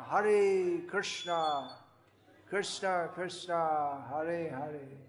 [0.06, 1.32] Hare कृष्ण
[2.50, 3.52] कृष्ण कृष्ण,
[4.06, 5.06] हरे हरे।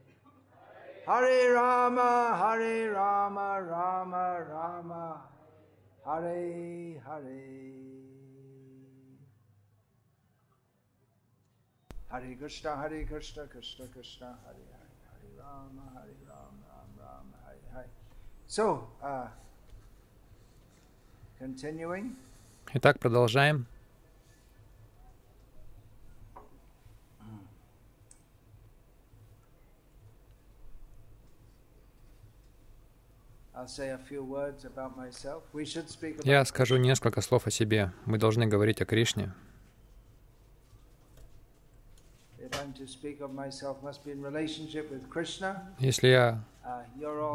[1.09, 1.99] Hare राम
[2.41, 4.93] Hare राम राम राम।
[6.11, 7.67] हरे Hare.
[12.17, 17.61] Hare Krishna, Hare Krishna, Krishna Krishna, Hare Hare, Hare Rama, Hare Rama, Ram Ram, Hare
[17.73, 17.89] Hare.
[18.47, 19.27] So, uh,
[21.37, 22.15] continuing.
[22.73, 23.67] Итак, продолжаем.
[36.23, 37.91] Я скажу несколько слов о себе.
[38.05, 39.31] Мы должны говорить о Кришне.
[45.79, 46.43] Если я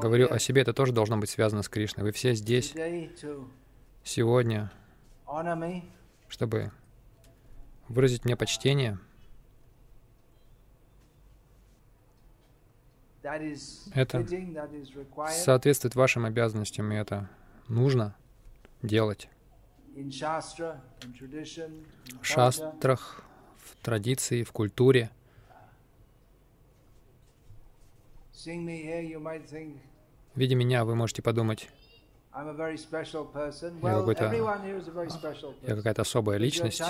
[0.01, 2.05] говорю о себе, это тоже должно быть связано с Кришной.
[2.05, 2.75] Вы все здесь
[4.05, 4.71] сегодня,
[6.29, 6.71] чтобы
[7.89, 8.99] выразить мне почтение.
[13.23, 14.27] Это
[15.29, 17.29] соответствует вашим обязанностям, и это
[17.69, 18.17] нужно
[18.83, 19.29] делать.
[22.21, 23.25] В шастрах,
[23.83, 25.11] традиции, в культуре.
[30.35, 31.69] Видя меня, вы можете подумать,
[32.35, 34.33] я какой-то,
[35.63, 36.83] я какая-то особая личность.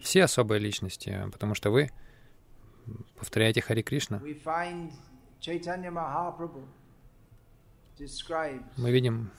[0.00, 1.90] Все особые личности, потому что вы
[3.18, 4.20] повторяете Хари Кришна.
[8.76, 9.30] Мы видим,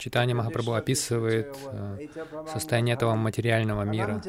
[0.00, 2.08] Читание Махапрабху описывает э,
[2.50, 4.20] состояние этого материального мира.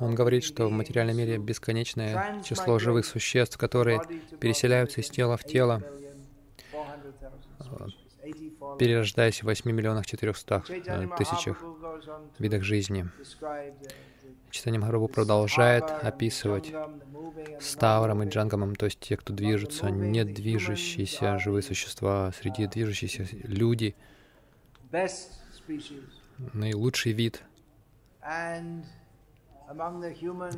[0.00, 4.00] Он говорит, что в материальном мире бесконечное число живых существ, которые
[4.40, 5.82] переселяются из тела в тело,
[8.78, 10.60] перерождаясь в 8 миллионах 400
[11.18, 11.62] тысячах
[12.38, 13.08] видах жизни.
[14.50, 16.72] Читание Махапрабху продолжает описывать
[17.60, 23.94] Ставром и Джангамом, то есть те, кто движутся, не движущиеся живые существа, среди движущихся люди,
[26.52, 27.42] наилучший вид.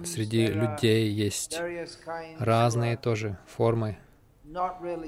[0.05, 1.61] Среди людей есть
[2.39, 3.99] разные тоже формы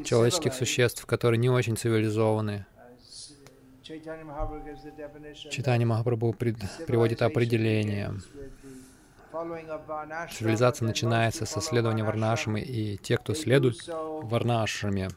[0.05, 2.67] человеческих существ, которые не очень цивилизованы.
[3.83, 8.15] Читание Махапрабху приводит определение.
[10.31, 15.09] Цивилизация начинается со следования Варнашами, и те, кто следует Варнашами,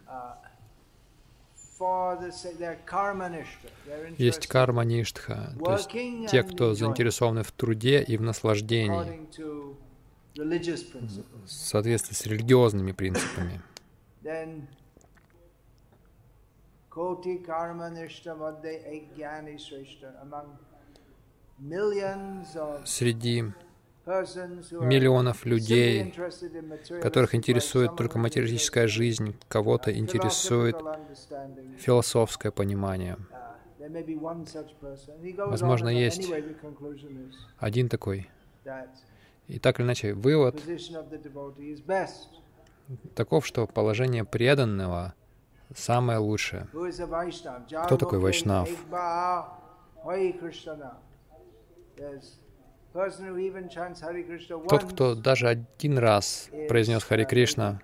[4.18, 5.92] есть карма ништха, то есть
[6.32, 9.28] те, кто заинтересованы в труде и в наслаждении,
[10.36, 13.62] в соответствии с религиозными принципами.
[22.86, 23.44] Среди
[24.06, 26.14] миллионов людей,
[27.02, 30.78] которых интересует только материалистическая жизнь, кого-то интересует
[31.78, 33.18] философское понимание.
[35.38, 36.32] Возможно, есть
[37.58, 38.30] один такой.
[39.48, 40.62] И так или иначе, вывод
[43.16, 45.14] таков, что положение преданного
[45.74, 46.68] самое лучшее.
[47.86, 48.70] Кто такой Вайшнав?
[54.70, 57.82] Тот, кто даже один раз произнес Хари Кришна,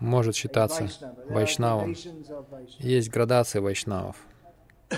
[0.00, 0.88] может считаться
[1.28, 1.94] вайшнавом.
[2.78, 4.16] Есть градации вайшнавов.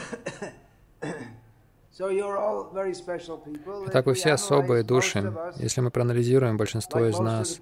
[3.87, 5.32] Итак, вы все особые души.
[5.56, 7.60] Если мы проанализируем большинство из нас,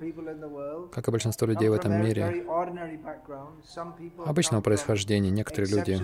[0.90, 2.46] как и большинство людей в этом мире,
[4.24, 6.00] обычного происхождения, некоторые люди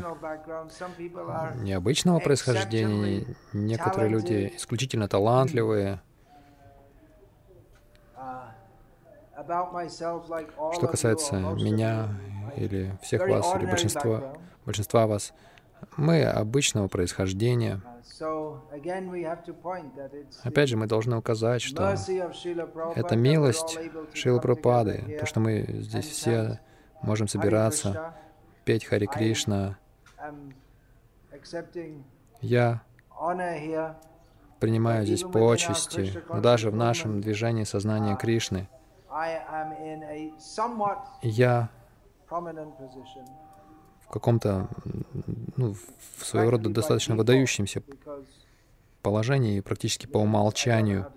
[1.63, 6.03] необычного происхождения, некоторые люди исключительно талантливые.
[10.75, 12.09] Что касается меня
[12.57, 14.35] или всех вас, или большинства,
[14.67, 15.33] большинства вас,
[15.97, 17.81] мы обычного происхождения.
[20.43, 21.95] Опять же, мы должны указать, что
[22.97, 23.79] это милость
[24.15, 26.61] Шила Прабхупады, то, что мы здесь все
[27.03, 28.15] можем собираться,
[28.65, 29.79] петь Хари Кришна.
[32.41, 32.83] Я
[34.61, 38.69] принимаю здесь почести, но даже в нашем движении сознания Кришны
[41.23, 41.71] я
[44.09, 44.69] в каком-то,
[45.57, 45.75] ну,
[46.17, 47.83] в своего рода достаточно выдающемся
[49.03, 51.13] положении, практически по умолчанию.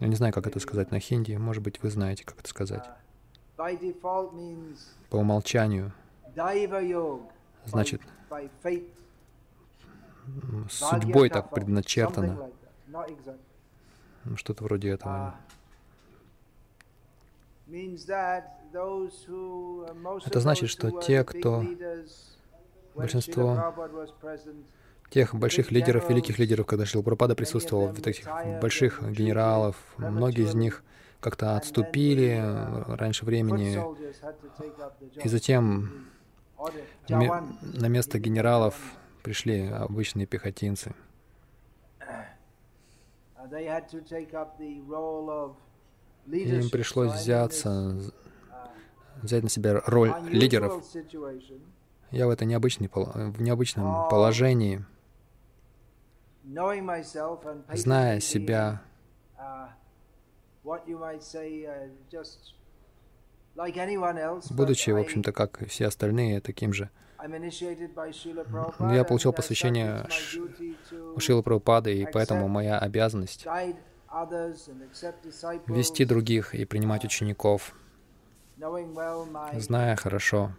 [0.00, 2.84] Я не знаю, как это сказать на хинди, может быть, вы знаете, как это сказать.
[5.10, 5.92] По умолчанию.
[7.66, 8.00] Значит,
[10.70, 12.50] судьбой так предначертано.
[14.36, 15.34] Что-то вроде этого.
[20.24, 21.64] Это значит, что те, кто
[22.94, 23.74] большинство
[25.10, 28.26] тех больших лидеров, великих лидеров, когда Шрила Прабхупада присутствовал, этих
[28.60, 30.82] больших генералов, многие из них
[31.20, 32.42] как-то отступили
[32.88, 33.78] раньше времени,
[35.22, 36.06] и затем
[37.08, 38.74] на место генералов
[39.22, 40.94] пришли обычные пехотинцы.
[46.26, 47.96] Им пришлось взяться,
[49.22, 50.84] взять на себя роль лидеров.
[52.10, 54.84] Я в это необычной, в необычном положении,
[57.72, 58.82] зная себя,
[64.50, 66.90] будучи, в общем-то, как и все остальные, таким же.
[68.80, 70.06] Я получил посвящение
[71.14, 73.46] у Шилы Прабхупады, и поэтому моя обязанность
[75.66, 77.74] вести других и принимать учеников,
[79.54, 80.52] зная хорошо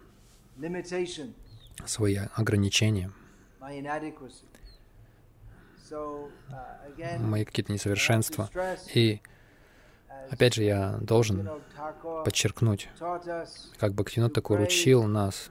[1.85, 3.11] свои ограничения,
[7.19, 8.49] мои какие-то несовершенства.
[8.93, 9.21] И
[10.29, 11.49] опять же я должен
[12.25, 12.89] подчеркнуть,
[13.77, 15.49] как Бхактинот такой учил нас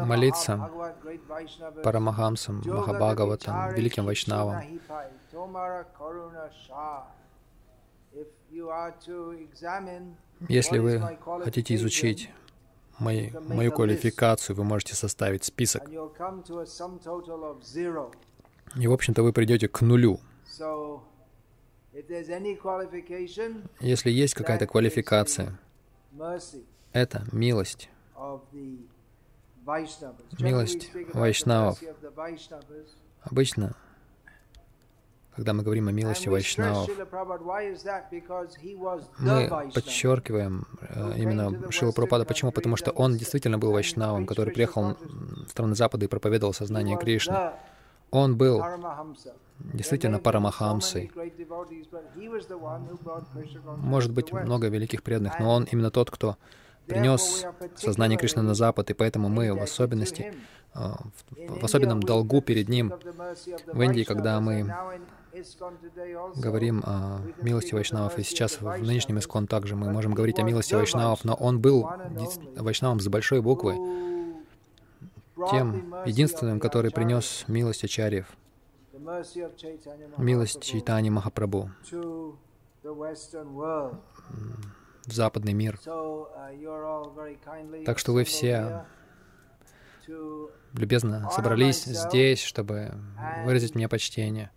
[0.00, 0.70] молиться
[1.82, 4.62] Парамахамсам, Махабхагаватам, великим Вайшнавам.
[10.48, 12.30] Если вы хотите изучить
[12.98, 15.88] мои, мою квалификацию, вы можете составить список.
[18.76, 20.20] И, в общем-то, вы придете к нулю.
[23.80, 25.58] Если есть какая-то квалификация,
[26.92, 27.88] это милость.
[30.38, 31.78] Милость вайшнавов.
[33.22, 33.74] Обычно,
[35.34, 36.88] когда мы говорим о милости вайшнавов,
[39.18, 42.24] мы подчеркиваем э, именно Шила Прабхупада.
[42.24, 42.52] Почему?
[42.52, 47.52] Потому что он действительно был вайшнавом, который приехал в страны Запада и проповедовал сознание Кришны.
[48.12, 48.62] Он был
[49.58, 51.10] действительно Парамахамсой.
[53.78, 56.36] Может быть, много великих преданных, но он именно тот, кто
[56.86, 57.44] принес
[57.76, 60.34] сознание Кришны на Запад, и поэтому мы в особенности,
[60.72, 60.98] а,
[61.30, 62.92] в особенном долгу перед Ним
[63.66, 64.72] в Индии, когда мы
[66.36, 70.74] говорим о милости Вайшнавов, и сейчас в нынешнем Искон также мы можем говорить о милости
[70.74, 71.88] Вайшнавов, но он был
[72.56, 73.74] Вайшнавом с большой буквы,
[75.50, 78.26] тем единственным, который принес милость Ачарьев,
[80.16, 81.70] милость Чайтани Махапрабху
[85.06, 85.78] в западный мир.
[87.84, 88.84] Так что вы все
[90.72, 92.92] любезно собрались здесь, чтобы
[93.44, 94.50] выразить мне почтение.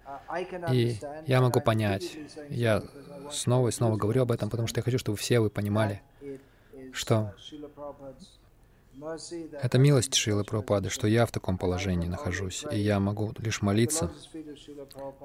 [0.72, 2.18] И я могу понять,
[2.50, 2.84] я
[3.32, 6.02] снова и снова говорю об этом, потому что я хочу, чтобы все вы понимали,
[6.94, 7.34] что
[9.62, 14.12] это милость Шилы Прабхупады, что я в таком положении нахожусь, и я могу лишь молиться.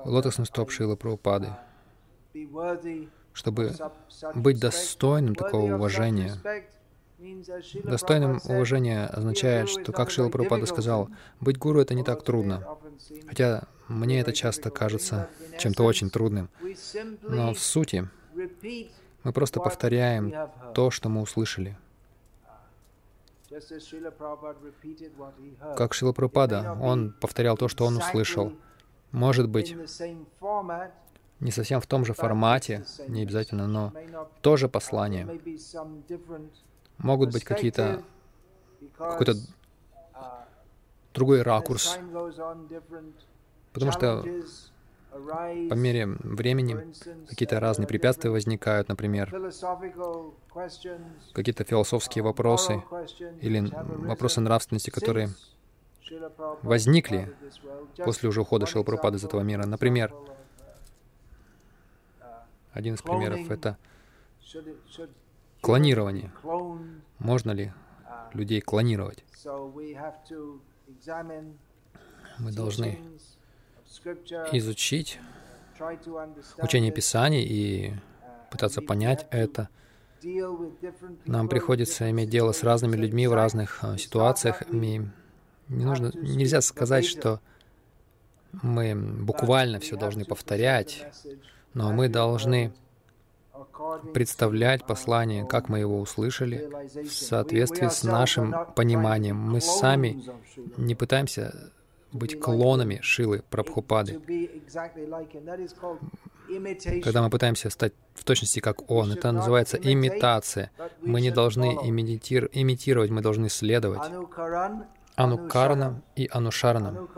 [0.04, 1.56] лотосный стоп Шилы Прабхупады,
[3.34, 3.74] чтобы
[4.34, 6.40] быть достойным такого уважения.
[7.84, 11.10] Достойным уважения означает, что, как Шила Прабхупада сказал,
[11.40, 12.66] быть гуру— это не так трудно.
[13.26, 16.48] Хотя мне это часто кажется чем-то очень трудным.
[17.22, 18.08] Но в сути
[19.24, 20.32] мы просто повторяем
[20.74, 21.76] то, что мы услышали.
[25.76, 28.52] Как Шила Прабхупада, он повторял то, что он услышал.
[29.12, 29.76] Может быть,
[31.44, 33.92] не совсем в том же формате, не обязательно, но
[34.40, 35.28] тоже послание.
[36.96, 38.02] Могут быть какие-то
[38.96, 39.34] какой-то
[41.12, 41.98] другой ракурс,
[43.72, 44.24] потому что
[45.10, 46.92] по мере времени
[47.28, 49.30] какие-то разные препятствия возникают, например,
[51.34, 52.82] какие-то философские вопросы
[53.42, 53.70] или
[54.06, 55.28] вопросы нравственности, которые
[56.62, 57.34] возникли
[57.98, 59.66] после уже ухода Шилпрапада из этого мира.
[59.66, 60.12] Например,
[62.74, 63.78] один из примеров— это
[65.60, 66.30] клонирование.
[67.18, 67.72] Можно ли
[68.32, 69.24] людей клонировать?
[72.38, 72.98] Мы должны
[74.52, 75.18] изучить
[76.58, 77.94] учение Писаний и
[78.50, 79.68] пытаться понять это,
[81.26, 84.62] Нам приходится иметь дело с разными людьми в разных а, ситуациях.
[84.72, 85.02] И
[85.68, 87.40] не нужно, нельзя сказать, что
[88.62, 91.04] мы буквально все должны повторять,
[91.74, 92.72] но мы должны
[94.12, 96.70] представлять послание, как мы его услышали,
[97.02, 99.36] в соответствии с нашим пониманием.
[99.36, 100.24] Мы сами
[100.76, 101.72] не пытаемся
[102.12, 104.20] быть клонами Шилы Прабхупады.
[107.02, 110.70] Когда мы пытаемся стать в точности как он, это называется имитация.
[111.00, 114.02] Мы не должны имитир, имитировать, мы должны следовать.
[115.16, 117.08] Анукарна и Анушарна.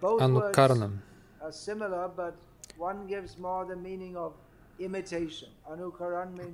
[0.00, 1.02] Анукарна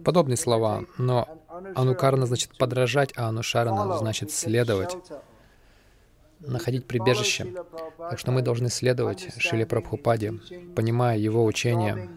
[0.05, 1.29] Подобные слова, но
[1.75, 4.97] анукарна значит подражать, а анушарана значит следовать,
[6.41, 7.55] находить прибежище.
[7.99, 10.35] Так что мы должны следовать Шиле Прабхупаде,
[10.75, 12.09] понимая его учение,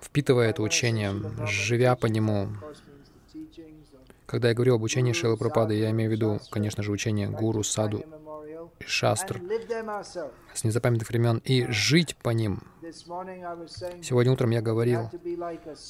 [0.00, 1.14] впитывая это учение,
[1.46, 2.48] живя по нему.
[4.26, 7.62] Когда я говорю об учении Шилы Прабхупады, я имею в виду, конечно же, учение гуру,
[7.62, 8.02] саду,
[8.84, 9.40] и шастр
[10.52, 12.62] с незапамятных времен и жить по ним.
[14.02, 15.10] Сегодня утром я говорил,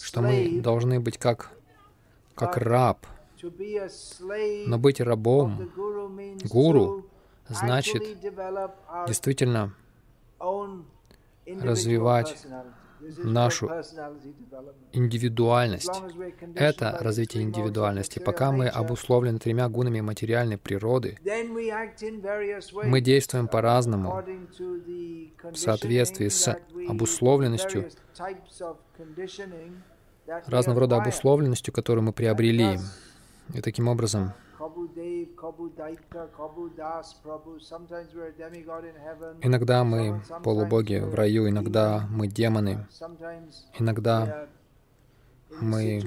[0.03, 1.51] что мы должны быть как,
[2.35, 3.07] как раб,
[4.67, 5.71] но быть рабом
[6.45, 7.07] гуру
[7.49, 8.03] значит
[9.07, 9.75] действительно
[11.47, 12.47] развивать
[13.19, 13.71] нашу
[14.93, 16.03] индивидуальность.
[16.55, 18.19] Это развитие индивидуальности.
[18.19, 21.19] Пока мы обусловлены тремя гунами материальной природы,
[22.85, 24.23] мы действуем по-разному
[25.43, 26.57] в соответствии с
[26.89, 27.91] обусловленностью,
[30.47, 32.79] разного рода обусловленностью, которую мы приобрели.
[33.53, 34.33] И таким образом
[39.43, 42.87] Иногда мы полубоги в раю, иногда мы демоны,
[43.79, 44.49] иногда
[45.61, 46.01] мы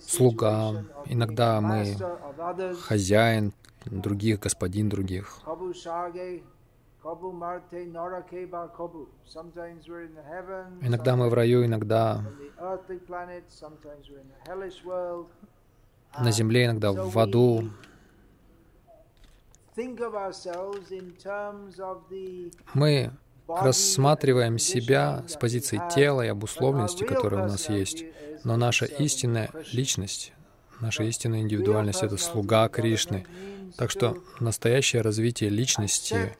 [0.00, 1.96] слуга, иногда мы
[2.80, 3.52] хозяин
[3.86, 5.40] других, господин других.
[10.82, 12.22] Иногда мы в раю, иногда
[16.18, 17.70] на земле, иногда в аду.
[22.74, 23.10] Мы
[23.46, 28.04] рассматриваем себя с позиции тела и обусловленности, которая у нас есть.
[28.44, 30.32] Но наша истинная личность,
[30.80, 33.26] наша истинная индивидуальность— это слуга Кришны.
[33.76, 36.36] Так что настоящее развитие личности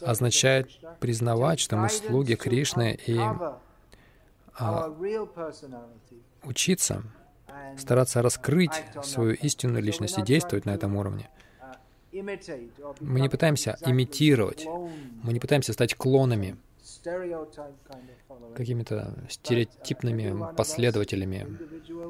[0.00, 3.18] означает признавать, что мы слуги Кришны и
[4.54, 4.94] а,
[6.44, 7.02] учиться,
[7.76, 11.30] стараться раскрыть свою истинную личность и действовать на этом уровне.
[12.12, 16.58] Мы не пытаемся имитировать, мы не пытаемся стать клонами,
[18.54, 21.58] какими-то стереотипными последователями.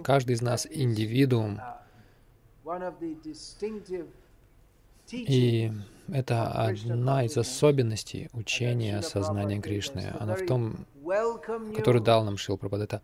[0.02, 1.60] Каждый из нас индивидуум,
[5.12, 5.70] и
[6.10, 10.14] это одна из особенностей учения сознания Кришны.
[10.18, 10.86] Она в том,
[11.76, 12.82] который дал нам Шил Прабхад.
[12.82, 13.02] Это,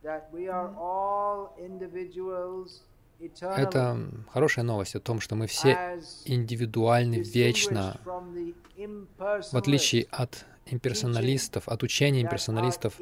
[3.40, 3.98] это
[4.30, 8.00] хорошая новость о том, что мы все индивидуальны вечно,
[8.76, 12.94] в отличие от имперсоналистов, от учения имперсоналистов,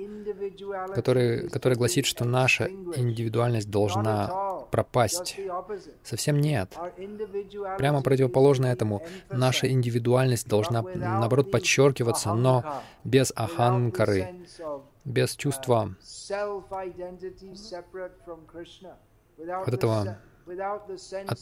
[0.95, 5.39] который, который гласит, что наша индивидуальность должна пропасть.
[6.03, 6.73] Совсем нет.
[7.79, 9.03] Прямо противоположно этому.
[9.31, 14.35] Наша индивидуальность должна, наоборот, подчеркиваться, но без аханкары,
[15.05, 15.95] без чувства
[19.39, 20.19] вот этого
[21.27, 21.39] от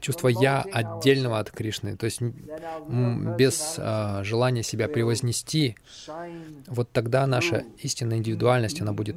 [0.00, 5.76] чувство «я» отдельного от Кришны, то есть без а, желания себя превознести,
[6.66, 9.16] вот тогда наша истинная индивидуальность, она будет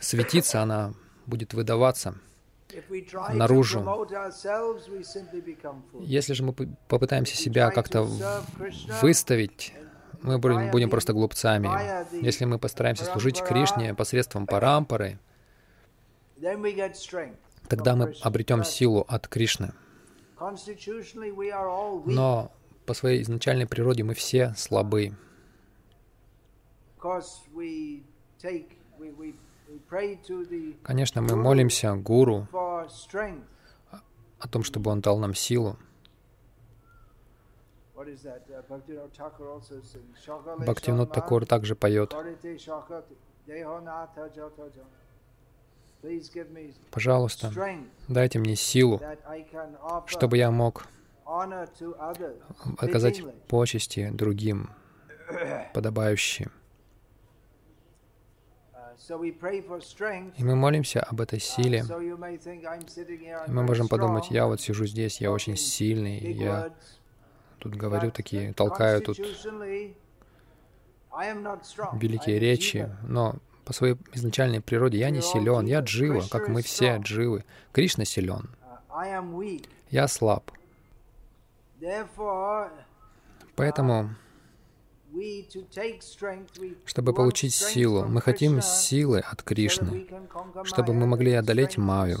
[0.00, 0.92] светиться, она
[1.26, 2.16] будет выдаваться
[3.32, 3.80] наружу.
[6.00, 6.54] Если же мы
[6.88, 8.06] попытаемся себя как-то
[9.00, 9.74] выставить,
[10.22, 11.68] мы будем, просто глупцами.
[12.24, 15.18] Если мы постараемся служить Кришне посредством парампары,
[17.68, 19.72] тогда мы обретем силу от Кришны.
[22.06, 22.52] Но
[22.86, 25.12] по своей изначальной природе мы все слабы.
[30.82, 35.76] Конечно, мы молимся Гуру о том, чтобы Он дал нам силу.
[40.58, 42.14] Бхактивинод Такур также поет.
[46.90, 47.52] Пожалуйста,
[48.08, 49.00] дайте мне силу,
[50.06, 50.86] чтобы я мог
[52.78, 54.70] оказать почести другим,
[55.74, 56.50] подобающие.
[60.36, 61.84] И мы молимся об этой силе.
[63.46, 66.72] И мы можем подумать, я вот сижу здесь, я очень сильный, я
[67.58, 69.18] тут говорю такие, толкаю тут
[71.92, 76.98] великие речи, но по своей изначальной природе я не силен, я джива, как мы все
[76.98, 77.44] дживы.
[77.72, 78.50] Кришна силен.
[79.90, 80.50] Я слаб.
[83.54, 84.14] Поэтому
[86.84, 90.06] чтобы получить силу, мы хотим силы от Кришны,
[90.64, 92.18] чтобы мы могли одолеть Майю.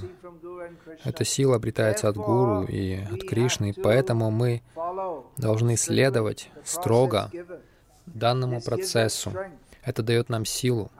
[1.04, 4.62] Эта сила обретается от Гуру и от Кришны, поэтому мы
[5.36, 7.30] должны следовать строго
[8.06, 9.32] данному процессу.
[9.84, 10.90] Это дает нам силу.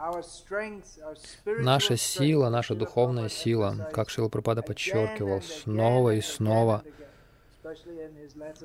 [1.45, 6.83] Наша сила, наша духовная сила, как Шила Пропада подчеркивал снова и снова,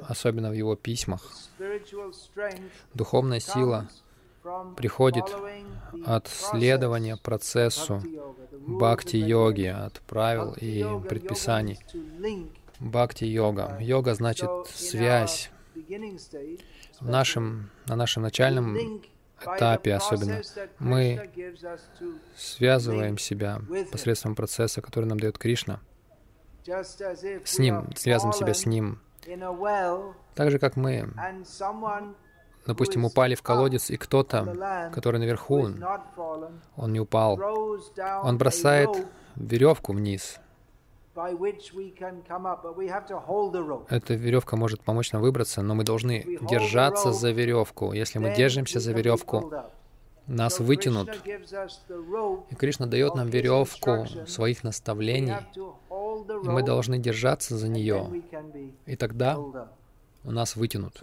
[0.01, 1.21] особенно в его письмах.
[2.93, 3.89] Духовная сила
[4.75, 5.25] приходит
[6.05, 8.01] от следования процессу
[8.51, 11.79] бхакти-йоги, от правил и предписаний.
[12.79, 13.77] Бхакти-йога.
[13.81, 15.51] Йога значит связь.
[16.99, 19.01] В нашем, на нашем начальном
[19.41, 20.41] этапе особенно
[20.79, 21.29] мы
[22.35, 23.61] связываем себя
[23.91, 25.79] посредством процесса, который нам дает Кришна
[26.67, 28.99] с Ним, связываем себя с Ним.
[30.35, 31.09] Так же, как мы,
[32.65, 35.69] допустим, упали в колодец, и кто-то, который наверху,
[36.75, 37.39] он не упал,
[38.23, 38.89] он бросает
[39.35, 40.39] веревку вниз.
[43.89, 47.91] Эта веревка может помочь нам выбраться, но мы должны держаться за веревку.
[47.93, 49.51] Если мы держимся за веревку,
[50.27, 51.09] нас вытянут.
[52.49, 55.37] И Кришна дает нам веревку своих наставлений,
[56.43, 58.23] и мы должны держаться за нее.
[58.85, 61.01] И тогда у нас вытянут.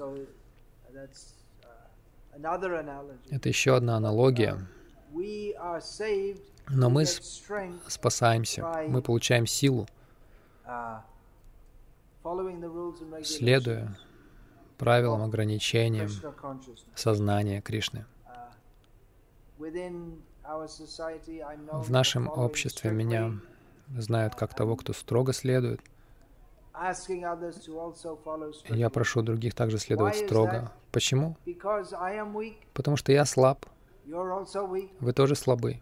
[3.30, 4.58] Это еще одна аналогия.
[6.68, 9.86] Но мы спасаемся, мы получаем силу,
[13.22, 13.96] следуя
[14.78, 16.08] правилам, ограничениям
[16.94, 18.06] сознания Кришны.
[21.68, 23.32] В нашем обществе меня
[23.96, 25.80] знают как того, кто строго следует.
[28.68, 30.72] Я прошу других также следовать строго.
[30.90, 31.36] Почему?
[32.72, 33.64] Потому что я слаб.
[35.00, 35.80] Вы тоже слабы.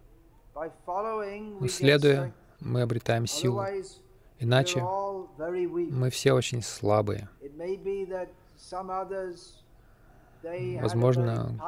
[0.54, 3.64] Но следуя, мы обретаем силу.
[4.38, 7.28] Иначе мы все очень слабые.
[10.80, 11.60] Возможно,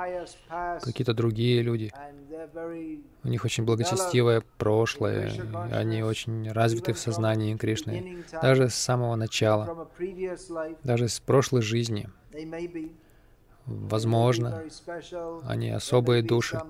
[0.83, 1.93] какие-то другие люди,
[3.23, 5.33] у них очень благочестивое прошлое,
[5.73, 9.89] они очень развиты в сознании Кришны, даже с самого начала,
[10.83, 12.09] даже с прошлой жизни.
[13.67, 14.63] Возможно,
[15.47, 16.61] они особые души,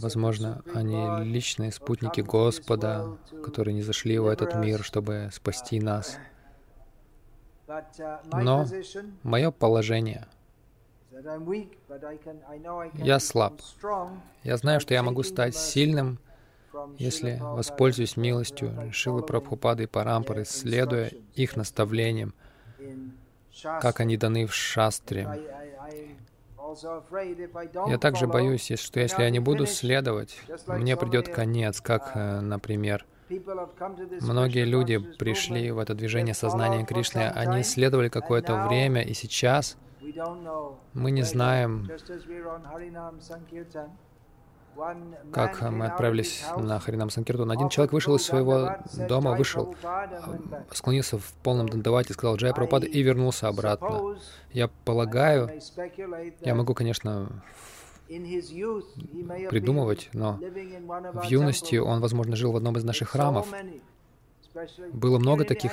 [0.00, 6.18] Возможно, они личные спутники Господа, которые не зашли в этот мир, чтобы спасти нас.
[8.32, 8.66] Но
[9.22, 10.26] мое положение
[12.94, 13.60] я слаб.
[14.42, 16.18] Я знаю, что я могу стать сильным,
[16.98, 22.34] если воспользуюсь милостью Шилы Прабхупады и Парампары, следуя их наставлениям,
[23.62, 25.28] как они даны в Шастре.
[27.86, 33.04] Я также боюсь, что если я не буду следовать, мне придет конец, как, э, например,
[34.20, 39.78] Многие люди пришли в это движение сознания Кришны, они исследовали какое-то время, и сейчас
[40.94, 41.88] мы не знаем,
[45.32, 47.50] как мы отправились на Харинам Санкиртон.
[47.50, 48.76] Один человек вышел из своего
[49.08, 49.74] дома, вышел,
[50.70, 54.16] склонился в полном дандавате, сказал Джай Прабхупада и вернулся обратно.
[54.52, 55.50] Я полагаю,
[56.40, 57.42] я могу, конечно,
[59.50, 60.38] придумывать, но
[61.12, 63.52] в юности он, возможно, жил в одном из наших храмов.
[64.92, 65.72] Было много таких.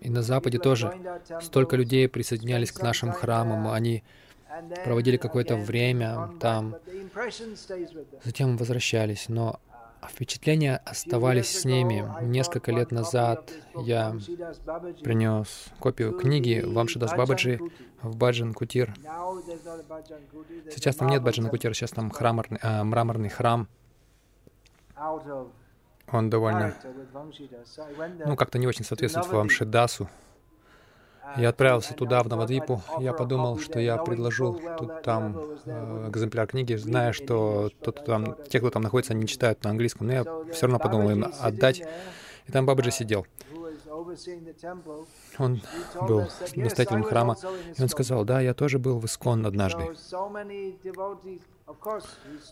[0.00, 0.92] И на Западе тоже.
[1.40, 3.68] Столько людей присоединялись к нашим храмам.
[3.68, 4.02] Они
[4.84, 6.76] проводили какое-то время там,
[8.24, 9.28] затем возвращались.
[9.28, 9.60] Но
[10.08, 12.04] впечатления оставались с ними.
[12.22, 14.16] Несколько лет назад я
[15.02, 17.60] принес копию книги Вамшидас Бабаджи
[18.02, 18.94] в Баджан Кутир.
[20.70, 23.68] Сейчас там нет Баджана Кутира, сейчас там храморный, э, мраморный храм.
[26.12, 26.74] Он довольно,
[28.26, 30.08] ну, как-то не очень соответствует Вамшидасу.
[31.36, 32.82] Я отправился туда, в Навадвипу.
[32.98, 38.58] Я подумал, что я предложу тут там э, экземпляр книги, зная, что тот, там, те,
[38.58, 40.08] кто там находится, они не читают на английском.
[40.08, 41.82] Но я все равно подумал им отдать.
[42.46, 43.26] И там Бабаджи сидел.
[45.38, 45.60] Он
[46.00, 46.20] был
[46.56, 47.36] настоятелем храма,
[47.76, 49.94] и он сказал, да, я тоже был в Искон однажды.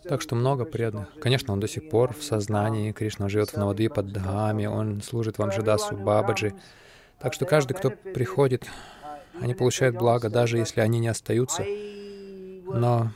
[0.04, 1.08] Так что много преданных.
[1.20, 5.42] Конечно, он до сих пор в сознании Кришна живет в Навадвипа Дхаме, он служит в
[5.42, 6.54] Амжидасу Бабаджи.
[7.18, 8.66] Так что каждый, кто приходит,
[9.40, 11.64] они получают благо, даже если они не остаются.
[12.64, 13.10] Но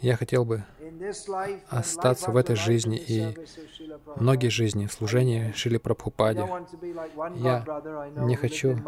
[0.00, 0.64] я хотел бы
[1.68, 3.34] остаться в этой жизни и
[4.16, 6.46] многие жизни в служении Шили Прабхупаде.
[7.36, 7.64] Я
[8.16, 8.78] не хочу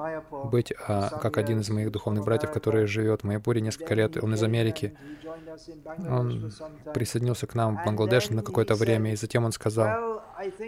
[0.45, 4.17] быть а, как один из моих духовных братьев, который живет в Майяпуре несколько лет.
[4.23, 4.97] Он из Америки.
[6.09, 6.53] Он
[6.95, 10.23] присоединился к нам в Бангладеш на какое-то время, и затем он сказал,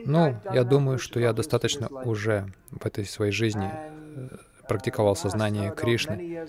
[0.04, 4.28] ну, я думаю, что я достаточно уже в этой своей жизни э,
[4.68, 6.46] практиковал сознание Кришны.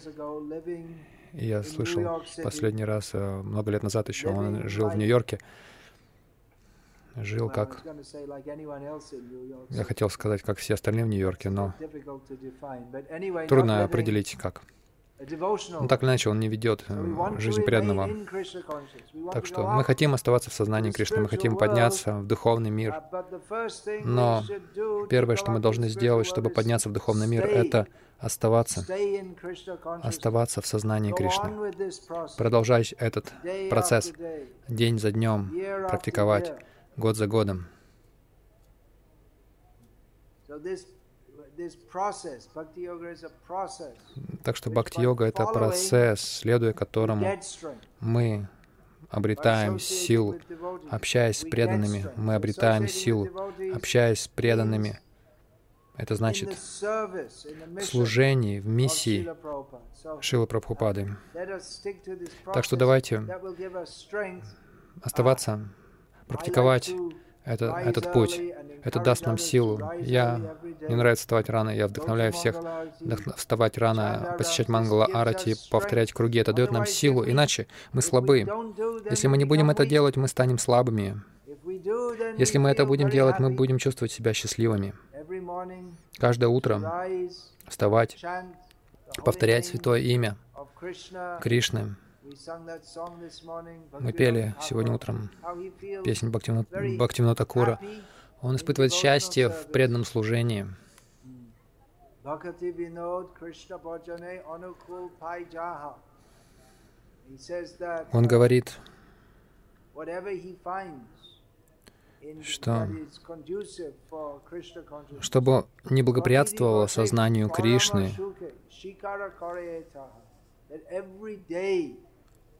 [1.34, 5.39] Я слышал последний раз, э, много лет назад еще, он жил в Нью-Йорке.
[7.15, 7.84] Жил как...
[9.70, 11.74] Я хотел сказать, как все остальные в Нью-Йорке, но
[13.48, 14.62] трудно определить, как.
[15.30, 18.10] Но так или иначе, он не ведет э, жизнь преданного.
[19.32, 23.04] Так что мы хотим оставаться в сознании Кришны, мы хотим подняться в духовный мир.
[24.04, 24.44] Но
[25.10, 27.86] первое, что мы должны сделать, чтобы подняться в духовный мир, это
[28.22, 28.86] оставаться,
[30.04, 31.74] оставаться в сознании Кришны,
[32.38, 33.34] продолжать этот
[33.70, 34.14] процесс.
[34.68, 35.52] день за днем,
[35.90, 36.54] практиковать
[36.98, 37.68] год за годом.
[44.44, 47.28] Так что бхакти-йога— это процесс, следуя которому
[48.00, 48.48] мы
[49.10, 50.40] обретаем силу.
[50.90, 53.30] Общаясь с преданными, мы обретаем силу.
[53.74, 55.00] Общаясь с преданными,
[56.02, 59.30] это значит в служении, в миссии
[60.20, 61.16] Шилы Прабхупады.
[62.52, 63.24] Так что давайте
[65.04, 65.70] оставаться,
[66.28, 66.92] практиковать
[67.46, 68.42] это, этот путь.
[68.84, 69.80] Это даст нам силу.
[70.00, 72.56] Я, мне нравится вставать рано, я вдохновляю всех
[73.36, 76.40] вставать рано, посещать Мангала Арати, повторять круги.
[76.40, 78.48] Это дает нам силу, иначе мы слабы.
[79.10, 81.22] Если мы не будем это делать, мы станем слабыми.
[82.38, 84.94] Если мы это будем делать, мы будем чувствовать себя счастливыми.
[86.17, 86.82] Каждое утро
[87.67, 88.17] вставать,
[89.24, 90.36] повторять святое имя
[91.41, 91.96] Кришны.
[94.00, 95.30] Мы пели сегодня утром
[96.04, 97.80] песнь Бхактивинода Такура.
[98.41, 100.67] Он испытывает счастье в преданном служении.
[108.13, 108.80] Он говорит,
[112.44, 112.88] что
[115.20, 118.12] чтобы не благоприятствовало сознанию Кришны,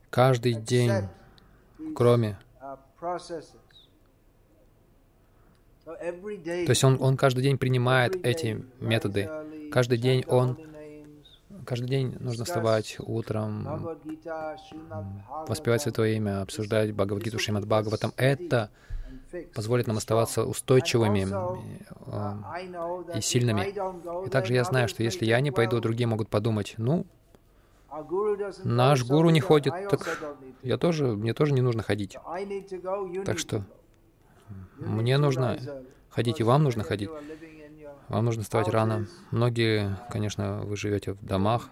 [0.10, 0.92] каждый день,
[1.96, 2.38] кроме
[5.84, 9.30] то есть он, он каждый день принимает эти методы.
[9.72, 10.58] Каждый день он
[11.66, 13.98] Каждый день нужно вставать утром,
[15.48, 18.14] воспевать Святое Имя, обсуждать Бхагавадгиту Шримад Бхагаватам.
[18.18, 18.70] Это
[19.54, 21.28] позволит нам оставаться устойчивыми
[22.08, 24.26] э, и сильными.
[24.26, 27.06] И также я знаю, что если я не пойду, другие могут подумать, ну,
[28.64, 30.20] наш гуру не ходит, так
[30.64, 32.18] я тоже, мне тоже не нужно ходить.
[33.26, 33.64] Так что
[34.78, 35.60] мне нужно
[36.10, 37.10] ходить, и вам нужно ходить.
[38.08, 39.08] Вам нужно вставать рано.
[39.32, 41.70] Многие, конечно, вы живете в домах,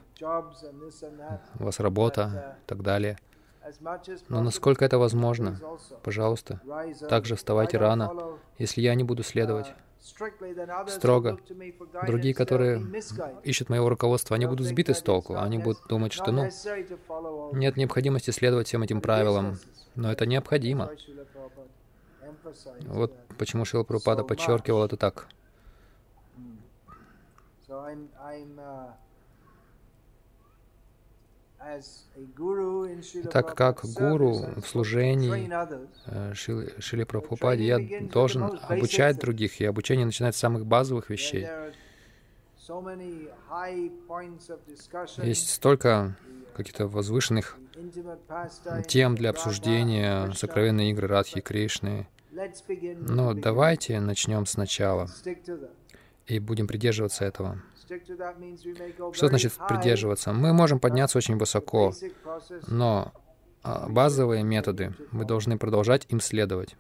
[1.59, 3.17] у вас работа и так далее.
[4.27, 5.59] Но насколько это возможно,
[6.03, 6.61] пожалуйста,
[7.09, 8.37] также вставайте рано.
[8.57, 9.73] Если я не буду следовать
[10.87, 11.39] строго,
[12.05, 12.81] другие, которые
[13.43, 15.37] ищут моего руководства, они будут сбиты с толку.
[15.37, 16.49] Они будут думать, что, ну,
[17.53, 19.57] нет необходимости следовать всем этим правилам.
[19.95, 20.91] Но это необходимо.
[22.87, 25.27] Вот почему Шила Прупада подчеркивал это так.
[33.31, 35.49] Так как гуру в служении
[36.05, 41.47] э, Шили, Прабхупаде, я должен обучать других, и обучение начинается с самых базовых вещей.
[45.23, 46.15] Есть столько
[46.55, 47.57] каких-то возвышенных
[48.87, 52.07] тем для обсуждения, сокровенные игры Радхи Кришны.
[52.31, 55.09] Но давайте начнем сначала
[56.27, 57.61] и будем придерживаться этого.
[59.13, 60.33] Что значит придерживаться?
[60.33, 61.93] Мы можем подняться очень высоко,
[62.67, 63.13] но
[63.63, 66.75] а, базовые методы, мы должны продолжать им следовать.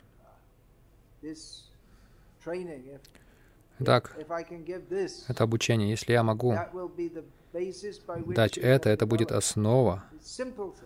[3.83, 4.15] Так,
[5.27, 5.89] это обучение.
[5.89, 6.55] Если я могу
[8.27, 10.03] дать это, это будет основа,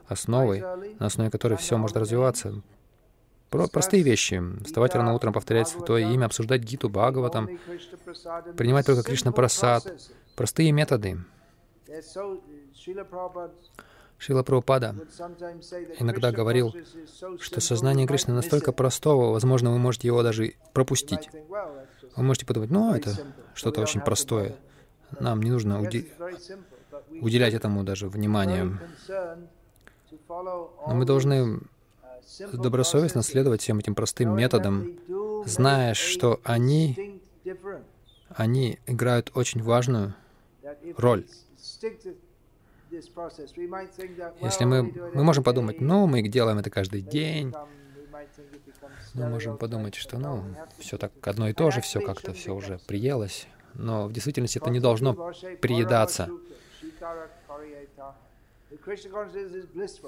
[0.08, 0.62] основой,
[1.00, 2.62] на основе которой все может развиваться.
[3.54, 4.42] Про простые вещи.
[4.66, 7.48] Вставать рано утром, повторять святое имя, обсуждать Гиту, Бхагаватам,
[8.58, 9.86] принимать только Кришна Прасад.
[10.36, 11.20] Простые методы.
[14.18, 14.96] Шила Прабхупада
[16.00, 16.74] иногда говорил,
[17.39, 21.30] что сознание Кришны настолько простого, возможно, вы можете его даже пропустить.
[22.16, 23.16] Вы можете подумать, ну, это
[23.54, 24.56] что-то очень простое.
[25.20, 26.12] Нам не нужно уди
[27.22, 28.80] уделять этому даже внимание.
[30.28, 31.60] Но мы должны
[32.52, 35.00] добросовестно следовать всем этим простым методам,
[35.46, 37.22] зная, что они,
[38.30, 40.16] они играют очень важную
[40.98, 41.26] роль.
[44.42, 47.54] Если мы, мы можем подумать, ну, мы делаем это каждый день,
[49.14, 50.44] мы можем подумать, что, ну,
[50.78, 54.70] все так одно и то же, все как-то все уже приелось, но в действительности это
[54.70, 55.14] не должно
[55.62, 56.30] приедаться.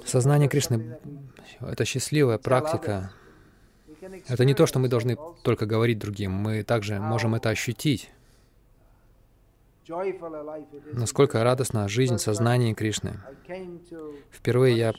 [0.06, 1.00] Сознание Кришны—
[1.60, 3.12] это счастливая практика.
[4.28, 8.12] Это не то, что мы должны только говорить другим, мы также можем это ощутить.
[10.94, 13.20] Насколько радостна жизнь сознания Кришны.
[14.32, 14.94] Впервые я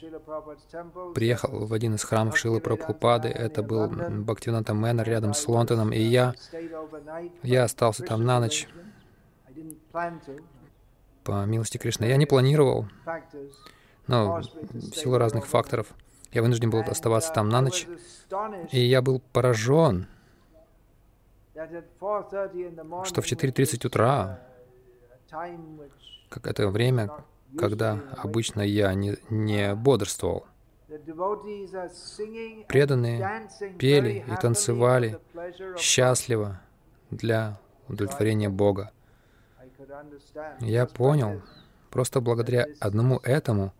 [1.13, 3.27] приехал в один из храмов Шилы Прабхупады.
[3.27, 6.35] Это был Бхактивината Мэннер рядом с Лондоном, и я,
[7.43, 8.67] я остался там на ночь
[11.27, 12.05] по милости Кришны.
[12.05, 12.87] Я не планировал,
[14.07, 15.87] но в силу разных факторов
[16.31, 17.85] я вынужден был оставаться там на ночь.
[18.71, 20.07] И я был поражен,
[23.03, 24.39] что в 4.30 утра,
[26.29, 27.11] как это время,
[27.57, 30.45] когда обычно я не, не бодрствовал,
[32.69, 35.19] преданные пели и танцевали
[35.77, 36.61] счастливо
[37.09, 37.59] для
[37.89, 38.91] удовлетворения Бога.
[40.59, 41.41] Я понял,
[41.89, 43.73] просто благодаря одному этому,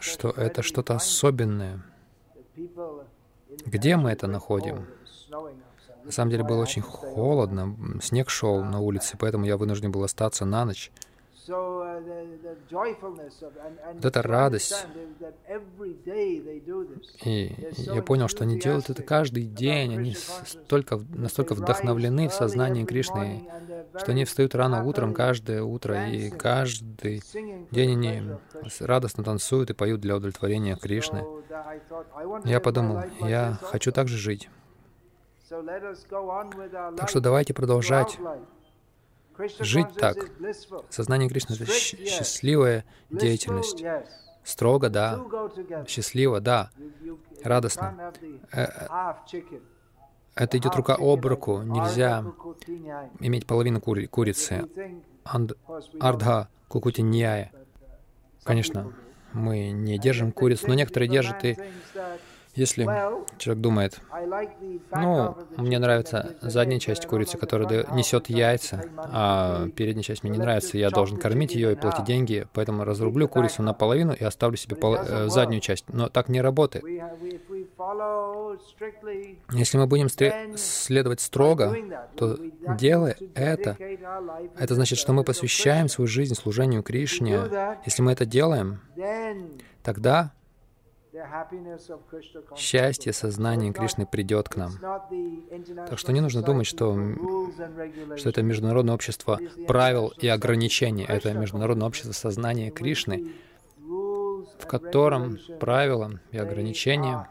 [0.00, 1.82] что это что-то особенное.
[3.64, 4.86] Где мы это находим?
[6.04, 10.44] На самом деле было очень холодно, снег шел на улице, поэтому я вынужден был остаться
[10.44, 10.92] на ночь.
[13.94, 14.86] Вот эта радость.
[17.24, 19.96] И я понял, что они делают это каждый день.
[19.96, 23.48] Они столько, настолько вдохновлены в сознании Кришны,
[23.96, 27.22] что они встают рано утром каждое утро, и каждый
[27.70, 28.22] день они
[28.80, 31.24] радостно танцуют и поют для удовлетворения Кришны.
[32.44, 34.48] Я подумал, я хочу так же жить.
[35.48, 38.18] Так что давайте продолжать
[39.60, 40.16] жить так.
[40.90, 43.82] Сознание Кришны— это счастливая деятельность.
[44.44, 45.20] Строго, да.
[45.88, 46.70] Счастливо, да.
[47.42, 48.12] Радостно.
[48.52, 49.42] Э, э,
[50.36, 51.62] это идет рука об руку.
[51.62, 52.24] Нельзя
[53.20, 54.68] иметь половину кури курицы.
[55.98, 57.52] Ардха кукутиньяя.
[58.44, 58.92] Конечно,
[59.32, 61.58] мы не держим курицу, но некоторые держат и
[62.56, 62.84] если
[63.38, 64.00] человек думает,
[64.92, 70.78] ну, мне нравится задняя часть курицы, которая несет яйца, а передняя часть мне не нравится,
[70.78, 74.96] я должен кормить ее и платить деньги, поэтому разрублю курицу наполовину и оставлю себе пол-
[74.96, 75.84] э, заднюю часть.
[75.88, 76.84] Но так не работает.
[79.52, 80.08] Если мы будем
[80.56, 81.76] следовать строго,
[82.16, 82.38] то
[82.78, 83.76] делая это,
[84.58, 87.40] это значит, что мы посвящаем свою жизнь служению Кришне.
[87.84, 88.80] Если мы это делаем,
[89.82, 90.32] тогда
[92.56, 94.72] Счастье сознания Кришны придет к нам.
[95.88, 96.96] Так что не нужно думать, что,
[98.16, 101.04] что это международное общество правил и ограничений.
[101.06, 103.32] Это международное общество сознания Кришны,
[103.78, 107.28] в котором правила и ограничения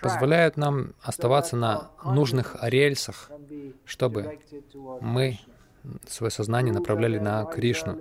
[0.00, 3.30] позволяют нам оставаться на нужных рельсах,
[3.84, 4.38] чтобы
[5.00, 5.38] мы
[6.06, 7.98] свое сознание направляли на Кришну.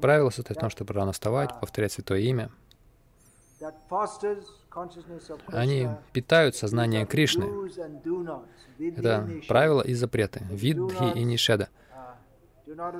[0.00, 2.50] Правило состоит в том, чтобы рано вставать, повторять Святое Имя.
[5.48, 7.70] Они питают сознание Кришны.
[8.78, 10.44] Это правила и запреты.
[10.50, 11.68] Виддхи и нишеда.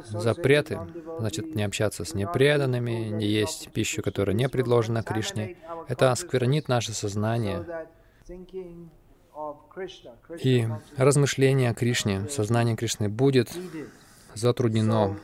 [0.07, 0.81] Запреты,
[1.19, 5.57] значит, не общаться с непреданными, не есть пищу, которая не предложена Кришне.
[5.89, 7.65] Это осквернит наше сознание.
[10.43, 13.51] И размышление о Кришне, сознание Кришны будет
[14.35, 15.17] затруднено.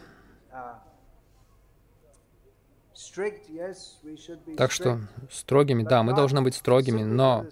[4.57, 5.01] Так что
[5.31, 7.47] строгими, да, мы должны быть строгими, но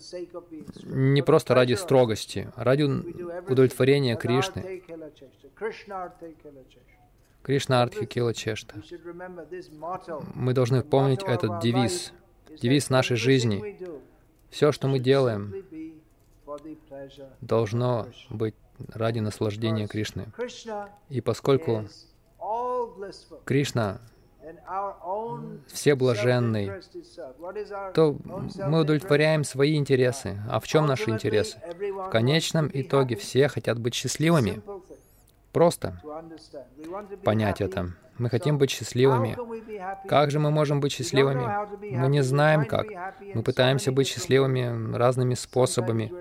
[0.84, 4.82] не просто ради строгости, а ради удовлетворения Кришны.
[7.42, 8.80] Кришна Артхи Кила Чешта.
[10.34, 12.12] Мы должны помнить этот девиз,
[12.60, 13.76] девиз нашей жизни.
[14.50, 15.54] Все, что мы делаем,
[17.40, 18.54] должно быть
[18.92, 20.26] ради наслаждения Кришны.
[21.08, 21.84] И поскольку
[23.44, 24.00] Кришна
[25.68, 26.72] все блаженный,
[27.94, 30.40] то мы удовлетворяем свои интересы.
[30.48, 31.58] А в чем наши интересы?
[31.78, 34.62] В конечном итоге все хотят быть счастливыми.
[35.52, 36.00] Просто
[37.24, 37.92] понять это.
[38.18, 39.36] Мы хотим быть счастливыми.
[40.08, 41.46] Как же мы можем быть счастливыми?
[41.96, 42.86] Мы не знаем как.
[43.34, 46.12] Мы пытаемся быть счастливыми разными способами.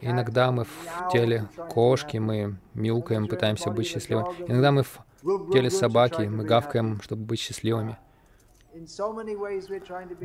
[0.00, 4.26] Иногда мы в теле кошки, мы мяукаем, пытаемся быть счастливыми.
[4.48, 5.00] Иногда мы в
[5.52, 7.98] теле собаки, мы гавкаем, чтобы быть счастливыми.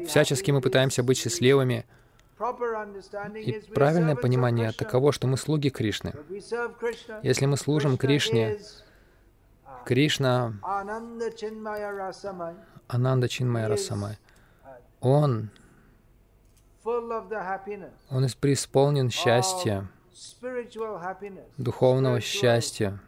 [0.08, 1.86] Всячески мы пытаемся быть счастливыми.
[3.36, 6.14] И правильное понимание таково, что мы слуги Кришны.
[7.24, 8.58] Если мы служим Кришне,
[9.86, 11.32] Кришна, Ананда
[13.30, 14.18] Чинмая Расамай,
[15.00, 15.50] Он,
[16.84, 19.88] Он преисполнен счастья,
[21.58, 23.00] духовного счастья,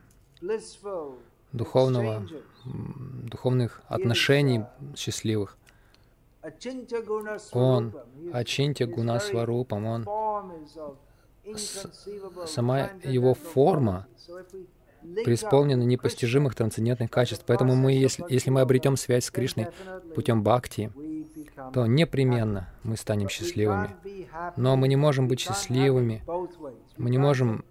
[1.51, 2.27] духовного,
[2.65, 5.57] духовных отношений счастливых.
[7.51, 7.93] Он
[8.33, 10.05] Ачинтя Гуна Сварупам, он
[12.45, 14.07] сама его форма
[15.25, 17.43] преисполнена непостижимых трансцендентных качеств.
[17.45, 19.67] Поэтому мы, если, если мы обретем связь с Кришной
[20.15, 20.91] путем бхакти,
[21.73, 23.95] то непременно мы станем счастливыми.
[24.57, 26.23] Но мы не можем быть счастливыми.
[26.97, 27.65] Мы не можем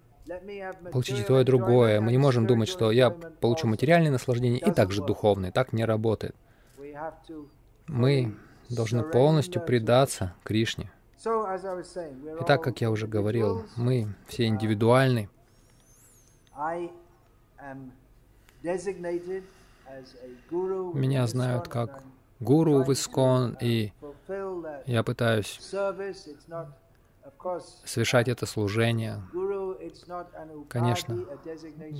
[0.91, 2.01] получить и то, и другое.
[2.01, 5.51] Мы не можем думать, что я получу материальное наслаждение и также духовное.
[5.51, 6.35] Так не работает.
[7.87, 8.35] Мы
[8.69, 10.91] должны полностью предаться Кришне.
[12.41, 15.29] Итак, как я уже говорил, мы все индивидуальны.
[20.93, 22.03] Меня знают как
[22.43, 23.91] гуру в Искон, и
[24.85, 25.59] я пытаюсь
[27.85, 29.21] совершать это служение.
[30.69, 31.25] Конечно,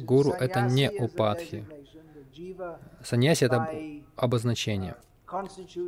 [0.04, 1.66] гуру— это не упадхи.
[3.04, 3.70] Саньяси— это
[4.16, 4.96] обозначение.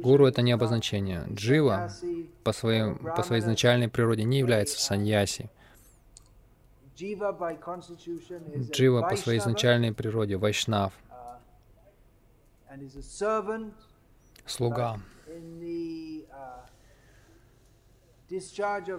[0.04, 1.26] Гуру— это не обозначение.
[1.30, 1.92] Джива
[2.44, 5.50] по, своей, по своей изначальной природе не является саньяси.
[6.98, 7.32] Джива
[9.10, 10.94] по своей изначальной природе— вайшнав,
[14.46, 15.00] слуга.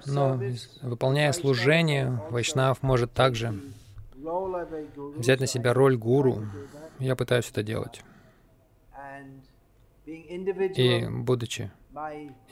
[0.06, 0.40] Но
[0.82, 3.54] выполняя служение, Вайшнав может также
[5.16, 6.44] взять на себя роль гуру.
[6.98, 8.02] Я пытаюсь это делать.
[10.06, 11.70] И будучи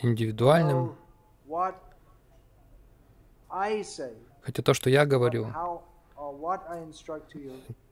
[0.03, 0.97] индивидуальным,
[4.43, 5.53] хотя то, что я говорю,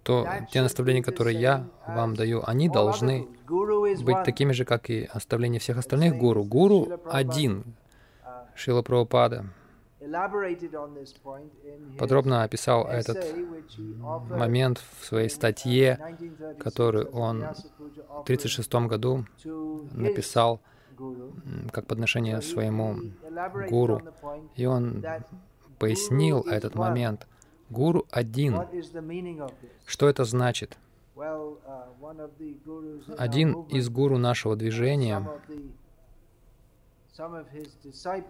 [0.03, 3.29] то те наставления, которые я вам даю, они должны
[4.03, 6.17] быть такими же, как и оставления всех остальных.
[6.17, 6.45] гуру.
[6.45, 7.65] Гуру один,
[8.55, 9.47] Шила Прабхупада.
[11.99, 13.25] подробно описал этот
[14.29, 15.99] момент в своей статье,
[16.59, 19.25] которую он в 1936 году
[19.93, 20.61] написал
[21.71, 22.97] как подношение своему
[23.71, 24.03] гуру.
[24.57, 25.05] И он
[25.79, 27.27] пояснил этот момент.
[27.73, 28.61] Гуру один.
[29.87, 30.77] Что это значит?
[33.17, 35.27] Один из гуру нашего движения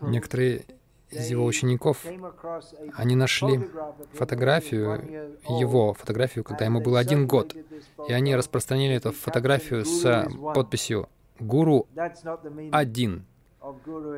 [0.01, 0.65] Некоторые
[1.11, 2.07] из его учеников,
[2.95, 3.69] они нашли
[4.15, 7.55] фотографию его, фотографию, когда ему было один год,
[8.09, 11.87] и они распространили эту фотографию с подписью «Гуру
[12.71, 13.27] один».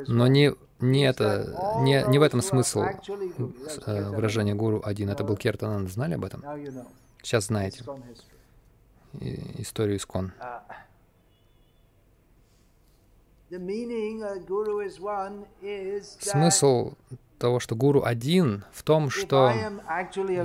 [0.06, 0.54] Но не,
[0.90, 5.10] не, это, не, не в этом смысл э, выражения «Гуру один».
[5.10, 5.88] Это был Киртанан.
[5.88, 6.44] Знали об этом?
[7.22, 7.84] Сейчас знаете
[9.58, 10.32] историю Искон.
[16.18, 16.92] Смысл
[17.38, 19.52] того, что гуру один, в том, что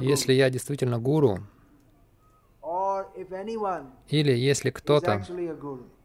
[0.01, 1.39] если я действительно гуру,
[4.09, 5.25] или если кто-то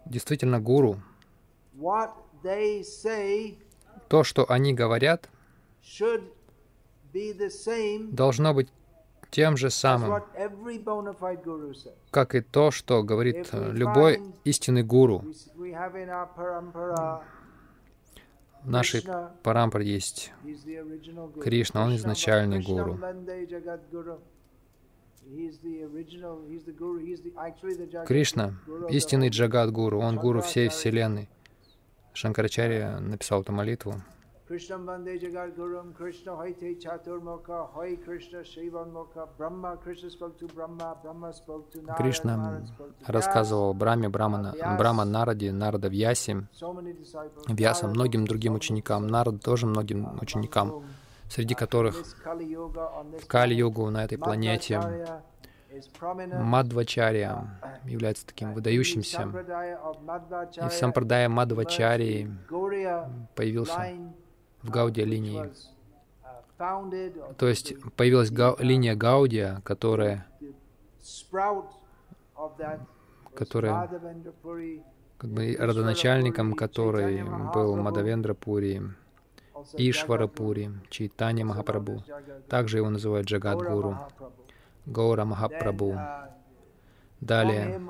[0.07, 1.01] действительно гуру,
[4.15, 5.29] то, что они говорят,
[8.13, 8.69] должно быть
[9.31, 10.23] тем же самым,
[12.13, 15.25] как и то, что говорит любой истинный гуру.
[18.63, 19.03] В нашей
[19.43, 20.33] парампаре есть
[21.43, 23.01] Кришна, он изначальный гуру.
[28.07, 28.55] Кришна—
[28.91, 31.29] истинный джагат-гуру, он гуру всей Вселенной.
[32.15, 33.95] Шанкарачарья написал эту молитву.
[34.47, 40.95] Krishnam Vande Jagat Gurum Krishna Haite Chaturmukha Hai Krishna Shivanmukha Brahma Krishna spoke to Brahma
[41.03, 42.63] Brahma spoke to Narada Кришна
[43.07, 46.47] рассказывал Браме, Брамана, Брама Нараде, Нарада Вьясе,
[47.49, 50.85] Вьяса многим другим ученикам, Нарада тоже многим ученикам,
[51.31, 54.79] среди которых в Кали-югу на этой планете
[56.33, 59.23] Мадвачарья является таким выдающимся.
[60.57, 62.31] И в сампрадае Мадвачарьи
[63.35, 63.97] появился
[64.63, 65.51] в Гаудия линии.
[67.37, 70.27] То есть появилась га линия Гаудия, которая,
[73.35, 73.91] которая
[75.19, 78.83] как бы родоначальником которой был Мадавендра Пури,
[79.75, 82.05] Ишвара Пури, Чайтанья Махапрабху.
[82.49, 83.99] Также его называют Джагадгуру,
[84.87, 85.99] Гаура Махапрабху.
[87.21, 87.81] Далее,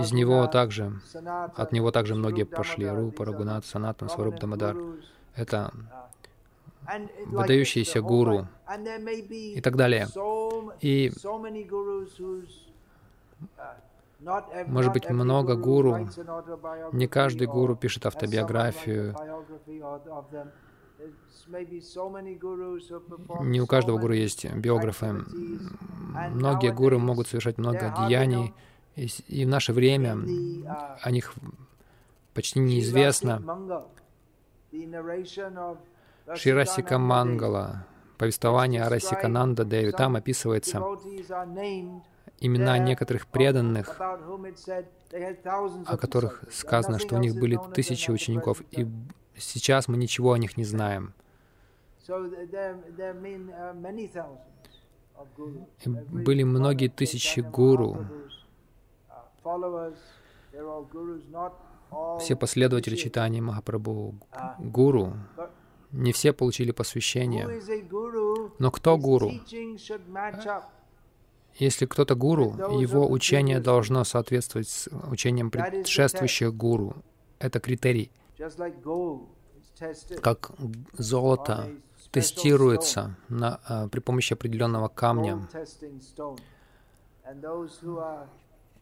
[0.00, 1.00] из него также,
[1.54, 2.88] от него также многие пошли.
[2.88, 4.76] Рупа, Рагунат, Санатан, Сваруб Дамадар.
[5.36, 5.72] Это
[7.26, 8.48] выдающиеся гуру
[9.30, 10.08] и так далее.
[10.80, 11.12] И
[14.66, 16.08] может быть много гуру.
[16.92, 19.14] Не каждый гуру пишет автобиографию.
[23.40, 25.12] Не у каждого гуру есть биографы.
[26.30, 28.54] Многие гуру могут совершать много деяний,
[28.96, 30.18] и в наше время
[31.02, 31.34] о них
[32.32, 33.42] почти неизвестно.
[36.34, 37.86] Ширасика Мангала,
[38.16, 40.82] повествование о Расикананда Деви, там описывается
[42.40, 48.86] имена некоторых преданных, о которых сказано, что у них были тысячи учеников, и
[49.38, 51.14] сейчас мы ничего о них не знаем.
[55.84, 58.06] И были многие тысячи гуру.
[62.20, 64.14] Все последователи читания Махапрабху
[64.58, 65.14] гуру,
[65.92, 67.48] не все получили посвящение.
[68.58, 69.32] Но кто гуру?
[71.56, 76.96] Если кто-то гуру, его учение должно соответствовать с учением предшествующих гуру.
[77.38, 78.10] Это критерий.
[80.22, 80.50] Как
[80.92, 81.70] золото
[82.10, 85.48] тестируется на, а, при помощи определенного камня.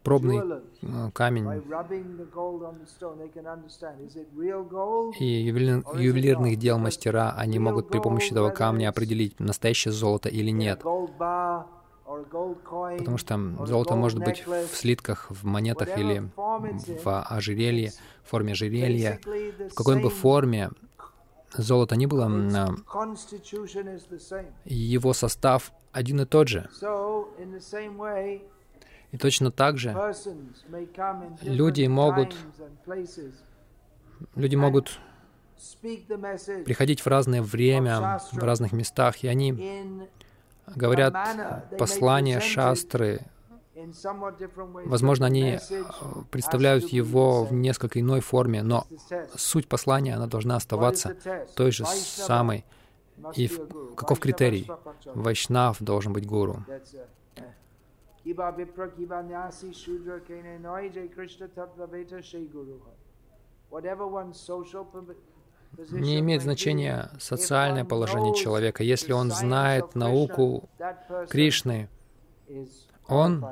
[0.03, 0.41] Пробный
[0.83, 1.47] а, камень.
[5.21, 10.83] и ювелирных дел мастера, они могут при помощи этого камня определить, настоящее золото или нет.
[12.99, 17.93] Потому что золото может быть в слитках, в монетах или в ожерелье,
[18.25, 19.21] в форме ожерелья.
[19.71, 20.71] В какой бы форме
[21.57, 22.25] золото ни было,
[24.65, 26.69] его состав один и тот же.
[29.13, 29.95] И точно так же
[31.43, 32.35] люди могут,
[34.35, 34.99] люди могут
[36.65, 39.53] приходить в разное время, в разных местах, и они
[40.67, 41.15] говорят
[41.79, 43.21] послания шастры.
[44.85, 45.59] Возможно, они э,
[46.31, 48.87] представляют его в несколько иной форме, но
[49.35, 51.17] суть послания, она должна оставаться
[51.57, 52.65] той же самой.
[53.35, 54.71] И в, каков критерий?
[55.07, 56.65] Вайшнав должен быть гуру.
[65.91, 68.85] Не имеет значения социальное положение человека.
[68.85, 70.69] Если он знает науку
[71.29, 71.89] Кришны,
[73.09, 73.45] он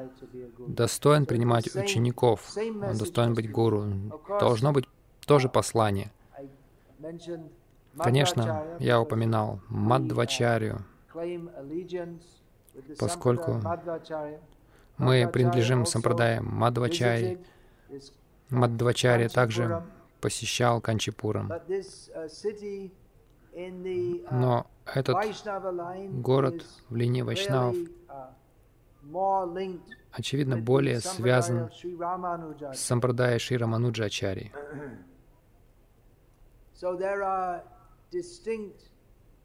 [0.58, 3.86] достоин принимать учеников, он достоин быть гуру.
[4.40, 4.86] Должно быть
[5.26, 6.12] тоже послание.
[7.98, 10.84] Конечно, я упоминал Мадвачарию,
[12.98, 13.60] поскольку
[14.98, 17.38] мы принадлежим сампрадае Мадвачари.
[18.50, 19.82] Мадвачария также
[20.20, 21.50] посещал Канчипурам.
[24.30, 25.16] Но этот
[26.22, 27.76] город в линии Вайшнавов,
[30.12, 34.52] очевидно, более связан с сампрадай Шри Рамануджачари.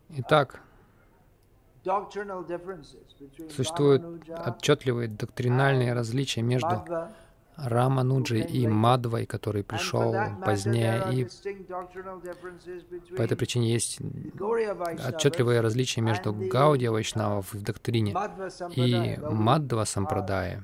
[0.10, 0.62] Итак,
[3.50, 6.84] существуют отчетливые доктринальные различия между
[7.58, 11.04] Рамануджей и Мадвой, который пришел позднее.
[11.12, 11.28] И
[13.16, 14.00] по этой причине есть
[15.08, 18.16] отчетливые различия между Гаудия Вайшнавов в доктрине
[18.76, 20.64] и Мадва Сампрадая,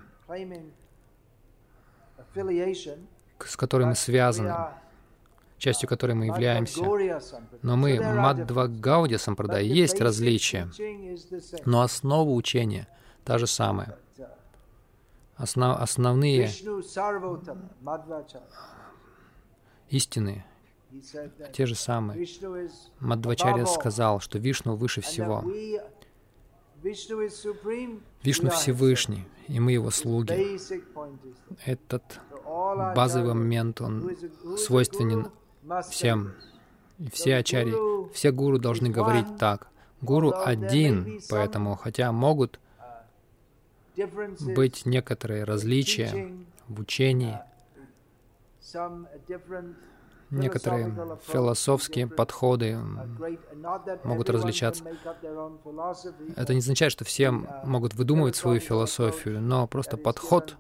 [3.39, 4.53] с которой мы связаны,
[5.57, 6.83] частью которой мы являемся.
[7.61, 10.69] Но мы Мадва Гаудия Сампрадая, есть различия,
[11.65, 12.87] но основа учения
[13.23, 13.97] та же самая
[15.41, 16.49] основ, основные
[19.89, 20.45] истины,
[21.53, 22.27] те же самые.
[22.99, 25.43] Мадвачарья сказал, что Вишну выше всего.
[26.83, 30.59] Вишну Всевышний, и мы Его слуги.
[31.65, 32.19] Этот
[32.95, 34.11] базовый момент, он
[34.57, 35.31] свойственен
[35.89, 36.33] всем.
[36.99, 37.73] И все ачари,
[38.13, 39.67] все гуру должны говорить так.
[40.01, 42.59] Гуру один, поэтому, хотя могут
[44.55, 46.33] быть некоторые различия
[46.67, 47.37] в учении,
[50.29, 52.77] некоторые философские подходы
[54.03, 54.85] могут различаться.
[56.35, 60.55] Это не означает, что все могут выдумывать свою философию, но просто подход,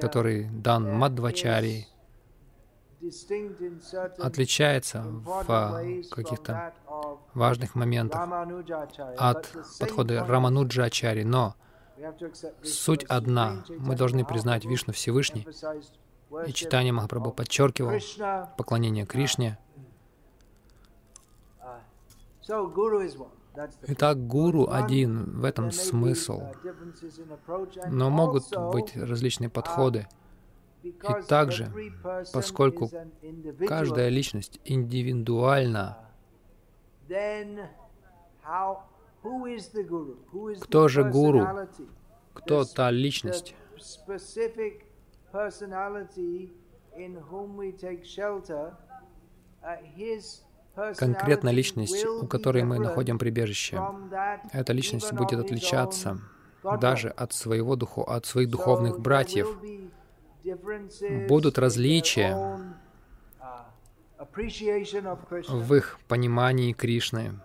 [0.00, 1.86] который дан Мадвачари,
[4.18, 6.72] отличается в каких-то
[7.34, 8.28] важных моментах
[9.16, 11.54] от подхода Рамануджачари, но
[12.62, 13.64] суть одна.
[13.78, 15.46] Мы должны признать Вишну Всевышний,
[16.46, 17.98] и читание Махапрабху подчеркивал
[18.56, 19.58] поклонение Кришне.
[23.82, 26.42] Итак, гуру один, в этом смысл.
[27.88, 30.06] Но могут быть различные подходы.
[30.82, 30.94] И
[31.28, 31.72] также,
[32.32, 32.90] поскольку
[33.66, 35.98] каждая личность индивидуальна,
[40.60, 41.46] кто же гуру?
[42.34, 43.54] Кто та личность?
[50.96, 53.82] Конкретно личность, у которой мы находим прибежище,
[54.52, 56.20] эта личность будет отличаться
[56.80, 59.58] даже от, своего духу, от своих духовных братьев.
[61.28, 62.58] Будут различия
[65.48, 67.40] в их понимании Кришны.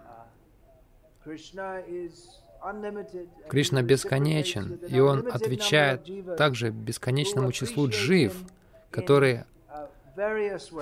[3.50, 8.36] Кришна бесконечен, и Он отвечает также бесконечному числу джив,
[8.90, 9.46] которые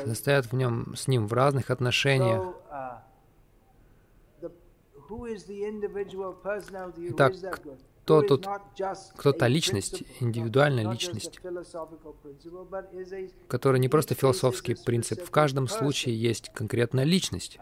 [0.06, 2.56] состоят в нем, с Ним в разных отношениях.
[7.10, 7.34] Итак,
[8.04, 8.48] кто тут,
[9.16, 11.40] кто та личность, индивидуальная личность,
[13.48, 15.24] которая не просто философский принцип.
[15.24, 17.60] В каждом случае есть конкретная личность.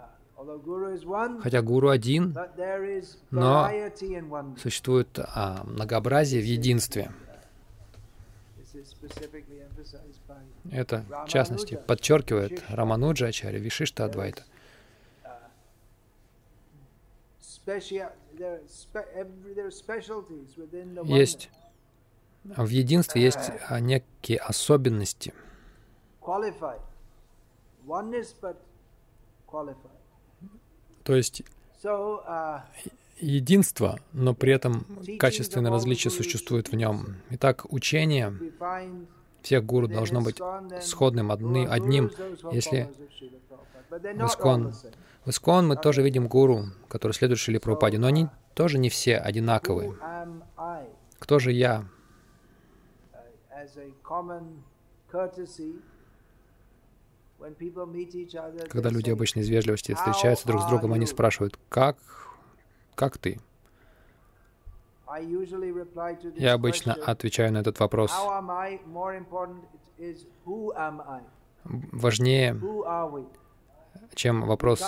[1.41, 2.35] Хотя гуру один,
[3.29, 3.69] но
[4.61, 7.11] существует а, многообразие в единстве.
[10.71, 14.43] Это, в частности, подчеркивает Рамануджа Ачарья Вишишта Адвайта.
[21.05, 21.49] Есть
[22.43, 25.33] в единстве есть а, некие особенности.
[31.03, 31.43] То есть
[31.83, 32.61] uh,
[33.19, 34.85] единство, но при этом
[35.19, 37.17] качественное различие существует в нем.
[37.31, 38.33] Итак, учение
[39.41, 40.39] всех гуру должно быть
[40.81, 42.11] сходным, одни, одним.
[42.51, 42.89] Если
[43.91, 44.73] Искон,
[45.25, 49.17] в Искон мы тоже видим гуру, который следует Шили Прабхупаде, но они тоже не все
[49.17, 49.95] одинаковые.
[51.19, 51.85] Кто же я?
[58.69, 61.97] Когда люди обычно из вежливости встречаются друг с другом, они спрашивают, как,
[62.95, 63.39] как ты?
[66.35, 68.11] Я обычно отвечаю на этот вопрос.
[71.63, 72.53] Важнее,
[74.15, 74.83] чем вопрос,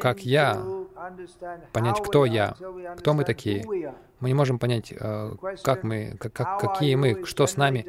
[0.00, 0.62] как я,
[1.72, 2.56] понять, кто я,
[2.96, 3.64] кто мы такие.
[4.20, 7.86] Мы не можем понять, э, как мы, как, какие мы, что с нами,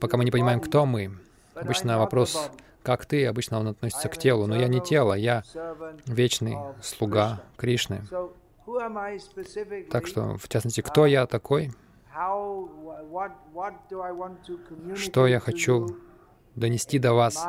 [0.00, 1.18] пока мы не понимаем, кто мы.
[1.54, 2.50] Обычно вопрос
[2.84, 5.42] как ты, обычно он относится к телу, но я не тело, я
[6.06, 8.02] вечный слуга Кришны.
[9.90, 11.72] Так что, в частности, кто я такой?
[14.94, 15.96] Что я хочу
[16.54, 17.44] донести до вас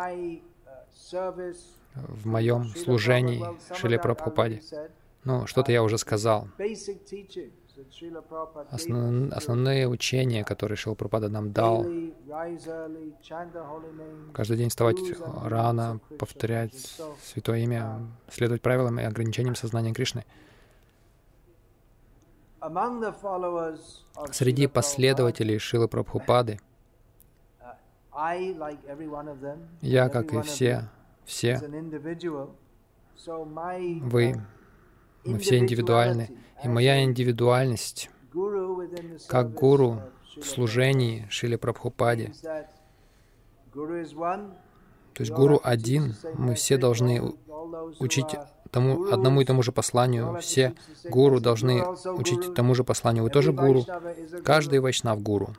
[1.95, 3.43] в моем служении
[3.73, 4.61] Шиле Прабхупаде?
[5.23, 6.47] Ну, что-то я уже сказал.
[8.69, 11.85] Основ, основные учения, которые Шила Прабхупада нам дал,
[14.33, 14.97] каждый день вставать
[15.43, 20.25] рано, повторять Святое Имя, следовать правилам и ограничениям сознания Кришны.
[24.31, 26.59] Среди последователей Шилы Прабхупады
[29.81, 30.89] я, как и все,
[31.25, 31.59] все,
[34.01, 34.41] вы
[35.25, 36.29] мы все индивидуальны.
[36.63, 38.09] И моя индивидуальность
[39.27, 40.01] как гуру
[40.37, 42.33] в служении Шили Прабхупаде,
[45.15, 47.21] то есть гуру один, мы все должны
[47.99, 48.35] учить
[48.69, 50.37] тому, одному и тому же посланию.
[50.41, 50.73] Все
[51.09, 51.85] гуру должны
[52.17, 53.23] учить тому же посланию.
[53.23, 53.85] Вы тоже гуру.
[54.43, 55.55] Каждый вайшнав гуру.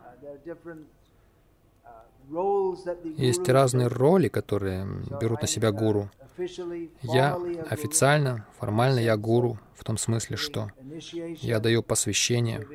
[3.16, 4.86] Есть разные роли, которые
[5.20, 6.10] берут на себя гуру.
[7.02, 7.38] Я
[7.70, 10.70] официально, формально я гуру, в том смысле, что
[11.40, 12.66] я даю посвящение,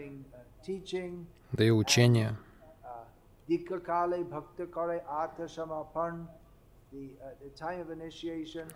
[1.52, 2.38] даю учение.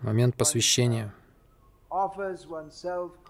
[0.02, 1.12] Момент посвящения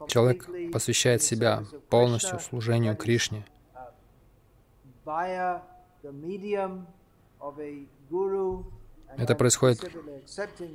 [0.08, 3.44] Человек посвящает себя полностью служению Кришне.
[9.16, 9.90] Это происходит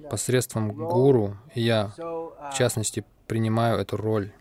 [0.09, 4.32] посредством гуру, и я, в частности, принимаю эту роль.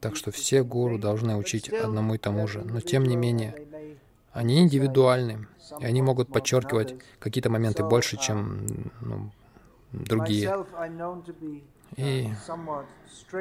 [0.00, 2.62] Так что все гуру должны учить одному и тому же.
[2.62, 3.54] Но тем не менее,
[4.32, 5.46] они индивидуальны,
[5.80, 8.66] и они могут подчеркивать какие-то моменты больше, чем
[9.00, 9.30] ну,
[9.92, 10.66] другие.
[11.96, 12.28] И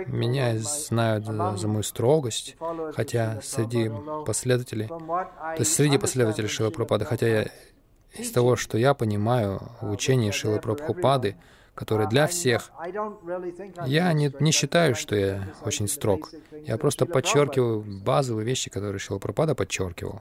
[0.08, 2.56] меня знают за, мою строгость,
[2.94, 3.92] хотя среди
[4.26, 7.48] последователей, то есть среди последователей Шила Прабхупады, хотя я
[8.14, 11.36] из того, что я понимаю в учении Шилы Прабхупады,
[11.76, 12.72] которое для всех,
[13.86, 16.32] я не, не считаю, что я очень строг.
[16.66, 20.20] Я просто подчеркиваю базовые вещи, которые Шила Прабхупада подчеркивал.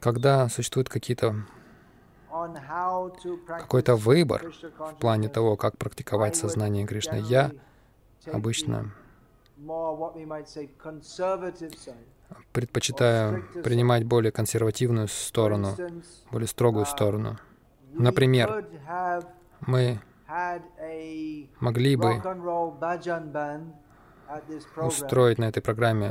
[0.00, 1.34] Когда существуют какие-то
[3.46, 7.52] какой-то выбор в плане того, как практиковать сознание Кришны, я
[8.30, 8.92] обычно
[12.52, 15.74] предпочитаю принимать более консервативную сторону,
[16.30, 17.38] более строгую uh, сторону.
[17.94, 18.66] Например,
[19.60, 20.00] мы
[21.60, 22.22] могли бы
[24.76, 26.10] устроить на этой программе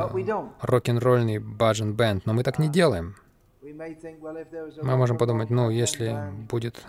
[0.61, 3.15] рок-н-ролльный баджан бенд, но мы так не делаем.
[3.61, 6.85] Мы можем подумать, ну, если будет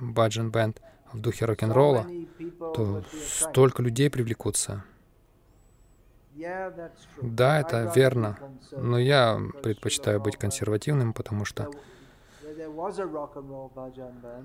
[0.00, 0.80] баджан бенд
[1.12, 2.06] в духе рок-н-ролла,
[2.74, 4.84] то столько людей привлекутся.
[7.20, 8.38] Да, это верно,
[8.70, 11.68] но я предпочитаю быть консервативным, потому что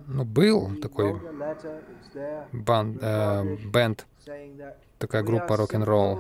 [0.08, 1.20] ну, был такой
[2.52, 4.06] банд, э, бенд,
[5.00, 6.20] такая группа рок-н-ролл,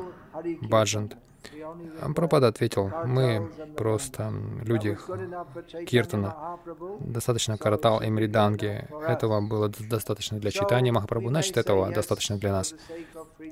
[0.61, 1.17] Баджант.
[2.15, 4.31] Прабхупада ответил, мы просто
[4.63, 4.97] люди
[5.85, 6.57] Киртана,
[6.99, 8.87] достаточно каратал и мриданги.
[9.07, 12.73] Этого было достаточно для читания Махапрабху, значит, этого достаточно для нас.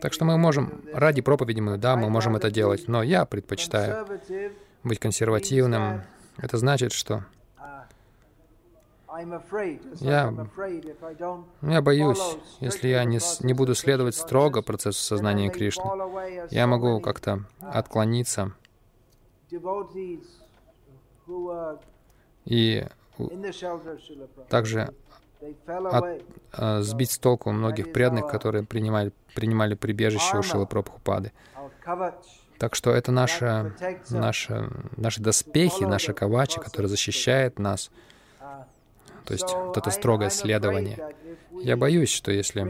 [0.01, 4.07] Так что мы можем, ради проповеди мы, да, мы можем это делать, но я предпочитаю
[4.83, 6.03] быть консервативным.
[6.37, 7.25] Это значит, что
[9.99, 10.33] я,
[11.61, 15.83] я боюсь, если я не, не буду следовать строго процессу сознания Кришны,
[16.49, 18.53] я могу как-то отклониться.
[22.45, 22.85] и
[24.49, 24.93] также
[25.67, 31.31] от, а, сбить с толку многих преданных, которые принимали, принимали прибежище у Шилы Прабхупады.
[32.59, 33.73] Так что это наши,
[34.09, 37.89] наши, наши доспехи, наша кавачи, которая защищает нас
[39.31, 41.15] то есть вот это строгое следование.
[41.53, 42.63] Я боюсь, что если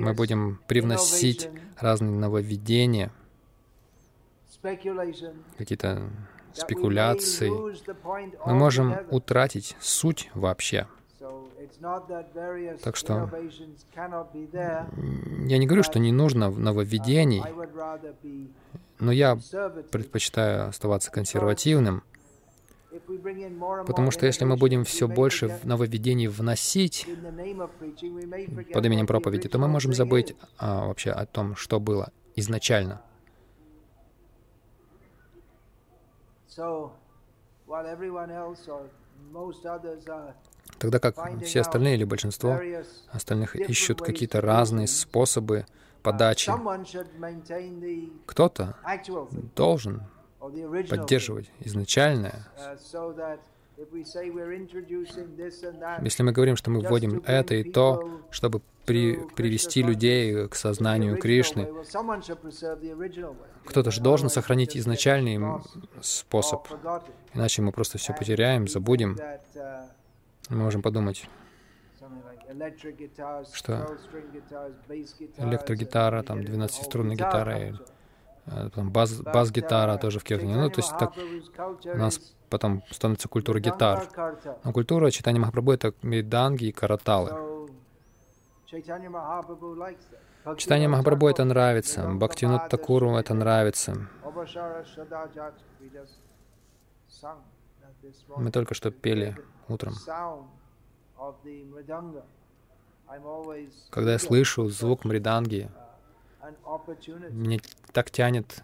[0.00, 3.12] мы будем привносить разные нововведения,
[5.58, 6.08] какие-то
[6.54, 7.50] спекуляции,
[8.46, 10.86] мы можем утратить суть вообще.
[12.82, 13.30] Так что
[13.92, 17.42] я не говорю, что не нужно нововведений,
[18.98, 19.36] но я
[19.90, 22.02] предпочитаю оставаться консервативным,
[23.86, 27.06] Потому что если мы будем все больше нововведений вносить
[28.72, 33.02] под именем проповеди, то мы можем забыть а, вообще о том, что было изначально.
[40.78, 42.60] Тогда как все остальные или большинство
[43.10, 45.66] остальных ищут какие-то разные способы
[46.02, 46.52] подачи,
[48.26, 48.76] кто-то
[49.56, 50.02] должен
[50.88, 52.46] поддерживать изначальное.
[56.02, 61.18] Если мы говорим, что мы вводим это и то, чтобы при, привести людей к сознанию
[61.18, 61.68] Кришны,
[63.64, 65.40] кто-то же должен сохранить изначальный
[66.00, 66.68] способ,
[67.32, 69.18] иначе мы просто все потеряем, забудем.
[70.50, 71.28] Мы можем подумать,
[73.52, 73.96] что
[75.38, 77.80] электрогитара, там, 12-струнная гитара,
[78.46, 80.56] потом бас, бас-гитара тоже в киртане.
[80.56, 81.12] Ну, то есть так
[81.84, 82.20] у нас
[82.50, 84.08] потом становится культура гитар.
[84.64, 87.68] Но культура читания Махапрабху— это миданги и караталы.
[88.66, 89.08] Читание
[90.88, 94.08] Махапрабху это нравится, Бхактинут Такуру это нравится.
[98.36, 99.36] Мы только что пели
[99.68, 99.94] утром.
[103.90, 105.70] Когда я слышу звук мриданги,
[107.30, 107.60] мне
[107.92, 108.62] так тянет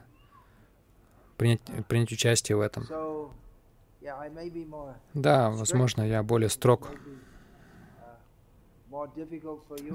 [1.37, 2.87] принять, принять участие в этом.
[5.15, 6.91] Да, возможно, я более строг.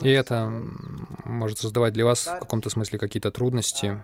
[0.02, 0.50] И это
[1.26, 4.02] может создавать для вас в каком-то смысле какие-то трудности.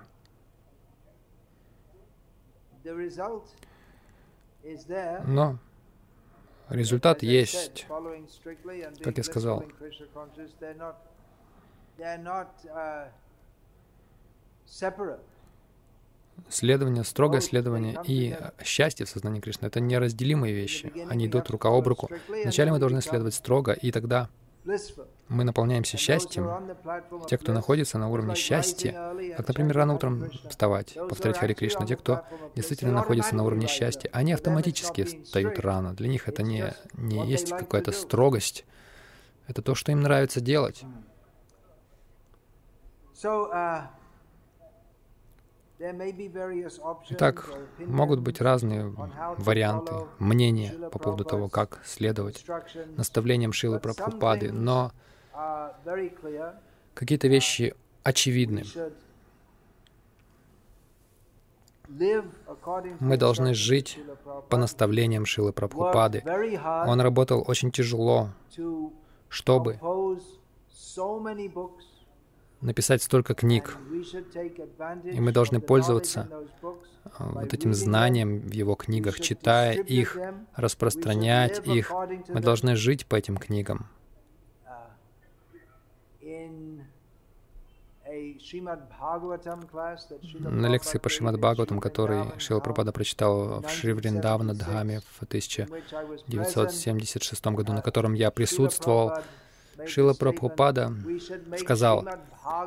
[5.26, 5.58] Но
[6.70, 7.86] результат есть,
[9.02, 9.64] как я сказал.
[16.50, 20.92] Следование, строгое следование и счастье в сознании Кришны— это неразделимые вещи.
[21.10, 22.10] Они идут рука об руку.
[22.28, 24.30] Вначале мы должны следовать строго, и тогда
[25.28, 26.78] мы наполняемся счастьем.
[27.28, 31.96] Те, кто находится на уровне счастья, как, например, рано утром вставать, повторять Хари Кришна, те,
[31.96, 32.24] кто
[32.56, 35.94] действительно находится на уровне счастья, они автоматически встают рано.
[35.94, 38.66] Для них это не, не есть какая-то строгость.
[39.48, 40.84] Это то, что им нравится делать.
[45.82, 48.94] Uh, Итак, могут быть разные
[49.38, 52.46] варианты, мнения по поводу того, как следовать
[52.98, 54.92] наставлениям Шилы Прабхупады, но
[56.94, 57.74] какие-то вещи
[58.04, 58.64] очевидны.
[63.00, 64.00] Мы должны жить
[64.50, 66.24] по наставлениям Шилы Прабхупады.
[66.86, 68.30] Он работал очень тяжело,
[69.30, 69.80] чтобы
[72.62, 73.78] написать столько книг,
[75.04, 76.30] и мы должны пользоваться
[77.18, 80.18] а, вот этим знанием в его книгах, читая их,
[80.56, 81.92] распространять их.
[82.28, 83.88] Мы должны жить по этим книгам.
[90.40, 97.74] На лекции по Шримад Бхагаватам, который Шила Прабхада прочитал в Шри Дхаме в 1976 году,
[97.74, 99.14] на котором я присутствовал,
[99.86, 100.94] Шила Прабхупада
[101.58, 102.06] сказал,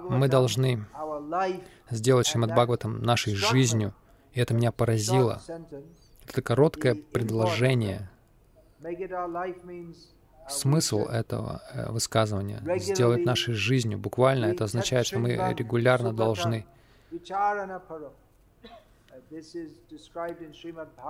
[0.08, 0.84] мы должны
[1.90, 3.94] сделать Шримад Бхагаватам нашей жизнью.
[4.32, 5.40] И это меня поразило.
[6.26, 8.10] Это короткое предложение.
[10.48, 13.98] Смысл этого э, высказывания— сделать нашей жизнью.
[13.98, 16.66] Буквально это означает, что мы регулярно должны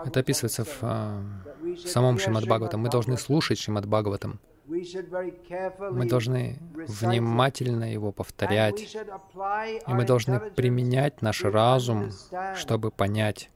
[0.05, 1.22] это описывается в, э,
[1.62, 2.80] в самом Шримад Бхагаватам.
[2.80, 4.40] Мы должны слушать Шримад Бхагаватам.
[4.66, 12.10] Мы должны внимательно его повторять, и мы должны применять наш разум,
[12.54, 13.50] чтобы понять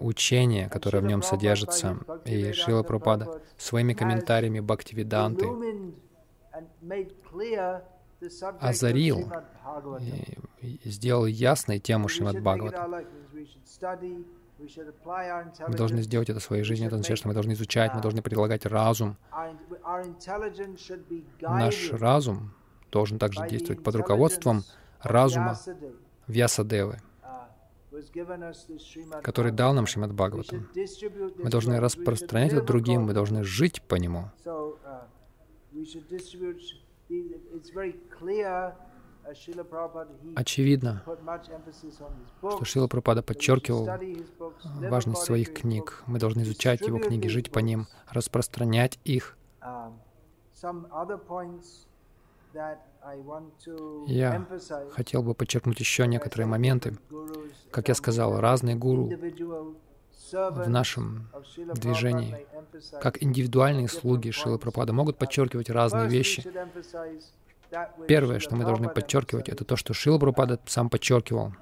[0.00, 1.98] учение, которое в нем содержится.
[2.24, 5.46] И Шила Пропада своими комментариями Бхактивиданты
[8.60, 9.30] озарил
[10.60, 13.04] и сделал ясной тему Шримад Бхагавата.
[14.58, 16.86] Мы должны сделать это в своей жизни.
[16.86, 19.16] Это означает, что мы должны изучать, мы должны прилагать разум.
[21.42, 22.54] Наш разум
[22.90, 24.64] должен также действовать под руководством
[25.00, 25.58] разума
[26.26, 27.00] Вьясадевы,
[29.22, 30.68] который дал нам Шримад Бхагаватам.
[31.38, 34.30] Мы должны распространять это другим, мы должны жить по нему.
[40.36, 41.02] Очевидно,
[42.38, 43.88] что Шила Прабхупада подчеркивал
[44.88, 46.02] важность своих книг.
[46.06, 49.36] Мы должны изучать его книги, жить по ним, распространять их.
[54.06, 54.46] Я
[54.92, 56.96] хотел бы подчеркнуть еще некоторые моменты.
[57.70, 59.10] Как я сказал, разные гуру
[60.32, 61.28] в нашем
[61.74, 62.46] движении,
[63.00, 66.44] как индивидуальные слуги Шилы Прабхупады, могут подчеркивать разные вещи.
[68.06, 71.52] Первое, что мы должны подчеркивать, это то, что Шила Прабхупада сам подчеркивал.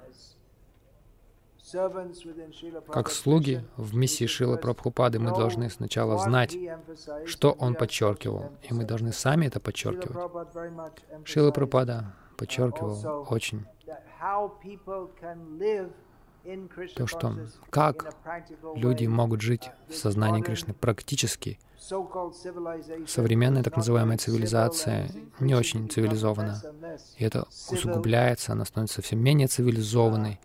[2.91, 6.55] Как слуги в миссии Шила Прабхупады мы должны сначала знать,
[7.25, 10.31] что он подчеркивал, и мы должны сами это подчеркивать.
[11.25, 13.65] Шила Прабхупада подчеркивал очень
[16.95, 17.35] то, что
[17.69, 18.15] как
[18.75, 21.59] люди могут жить в сознании Кришны практически.
[23.07, 26.61] Современная так называемая цивилизация не очень цивилизована.
[27.17, 30.39] И это усугубляется, она становится все менее цивилизованной.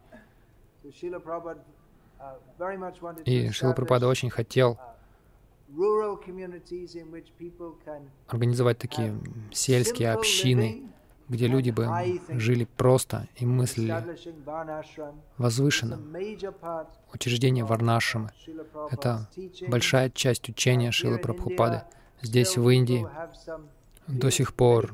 [3.25, 4.79] И Шила Прабхупада очень хотел
[8.27, 9.19] организовать такие
[9.53, 10.83] сельские общины,
[11.31, 11.89] где люди бы
[12.29, 14.05] жили просто и мыслили
[15.39, 15.99] возвышенно.
[17.15, 18.33] Учреждение Варнашамы—
[18.91, 19.29] это
[19.69, 21.83] большая часть учения Шилы Прабхупады.
[22.21, 23.07] Здесь, в Индии,
[24.09, 24.93] до сих пор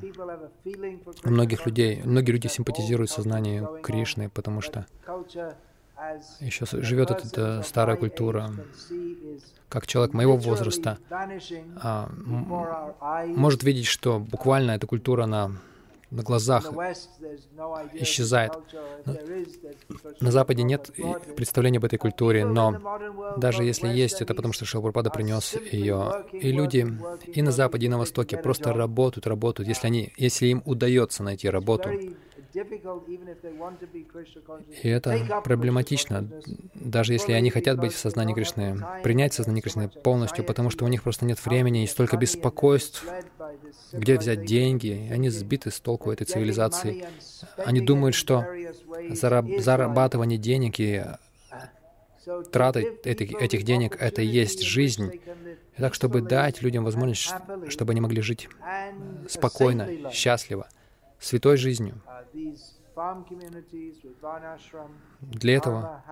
[1.24, 4.86] у многих людей, многие люди симпатизируют сознанию Кришны, потому что
[6.40, 8.52] еще живет эта старая культура.
[9.70, 12.10] Как человек моего возраста а,
[13.26, 15.50] может видеть, что буквально эта культура, она
[16.10, 16.72] на глазах
[17.94, 18.52] исчезает.
[20.20, 20.90] На Западе нет
[21.36, 26.24] представления об этой культуре, но даже если есть, это потому что Шилпурпада принес ее.
[26.32, 26.86] И люди
[27.26, 31.48] и на Западе, и на Востоке просто работают, работают, если, они, если им удается найти
[31.48, 31.90] работу.
[34.82, 36.26] И это проблематично,
[36.74, 40.88] даже если они хотят быть в сознании Кришны, принять сознание Кришны полностью, потому что у
[40.88, 43.04] них просто нет времени и столько беспокойств,
[43.92, 47.04] где взять деньги, они сбиты с толку этой цивилизации.
[47.56, 48.46] Они думают, что
[49.10, 51.04] зарабатывание денег и
[52.50, 55.20] трата этих, этих денег— это и есть жизнь.
[55.76, 57.32] И так, чтобы дать людям возможность,
[57.68, 58.48] чтобы они могли жить
[59.28, 60.68] спокойно, счастливо,
[61.20, 62.00] святой жизнью.
[65.20, 66.02] Для этого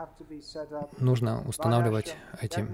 [0.99, 2.67] нужно устанавливать эти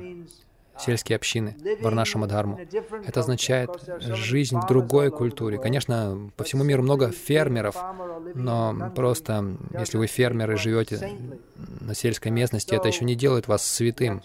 [0.81, 2.59] сельские общины, Варнашама Дхарму.
[3.07, 3.70] Это означает
[4.01, 5.59] жизнь в другой культуре.
[5.59, 7.76] Конечно, по всему миру много фермеров,
[8.35, 11.18] но просто если вы фермеры живете
[11.81, 14.22] на сельской местности, это еще не делает вас святым.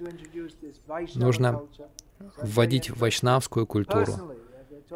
[1.16, 1.62] Нужно
[2.38, 4.36] вводить вайшнавскую культуру.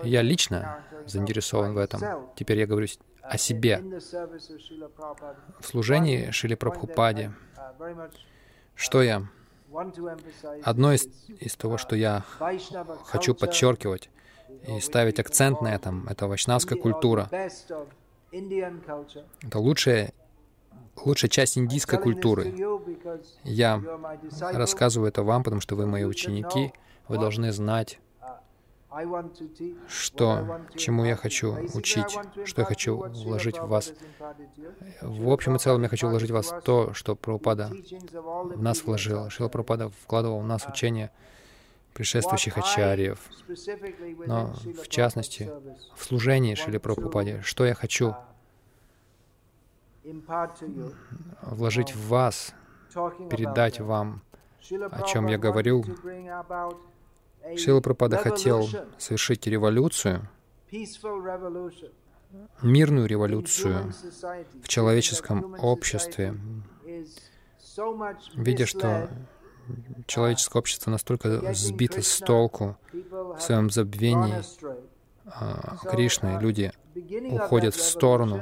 [0.03, 2.01] Я лично заинтересован в этом.
[2.35, 2.87] Теперь я говорю
[3.21, 3.83] о себе.
[5.59, 7.33] В служении Шили Прабхупаде,
[8.75, 9.27] что я
[10.63, 11.07] Одно из,
[11.39, 12.23] из того, что я
[13.05, 14.09] хочу подчеркивать
[14.67, 17.29] и ставить акцент на этом, это вайшнавская культура.
[18.31, 20.13] Это лучшая,
[21.03, 22.53] лучшая часть индийской культуры.
[23.43, 23.81] Я
[24.51, 26.73] рассказываю это вам, потому что вы мои ученики.
[27.07, 27.99] Вы должны знать,
[29.87, 33.93] что, чему я хочу учить, что я хочу вложить в вас.
[35.01, 37.71] В общем и целом я хочу вложить в вас то, что Прабхупада
[38.21, 39.29] в нас вложил.
[39.29, 41.11] Шила Прабхупада вкладывал в нас учение
[41.93, 43.19] предшествующих ачарьев.
[44.25, 45.51] Но, в частности,
[45.95, 48.15] в служении Шили Прабхупаде, что я хочу
[51.43, 52.55] вложить в вас,
[53.29, 54.21] передать вам,
[54.71, 55.85] о чем я говорил
[57.57, 58.67] Шила Прабхупада хотел
[58.97, 60.29] совершить революцию,
[62.61, 63.93] мирную революцию
[64.63, 66.35] в человеческом обществе,
[68.35, 69.09] видя, что
[70.07, 74.41] человеческое общество настолько сбито с толку в своем забвении
[75.25, 76.71] а, Кришны, люди
[77.29, 78.41] уходят в сторону.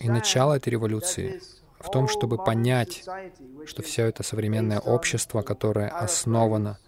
[0.00, 1.40] И начало этой революции
[1.78, 3.04] в том, чтобы понять,
[3.66, 6.78] что все это современное общество, которое основано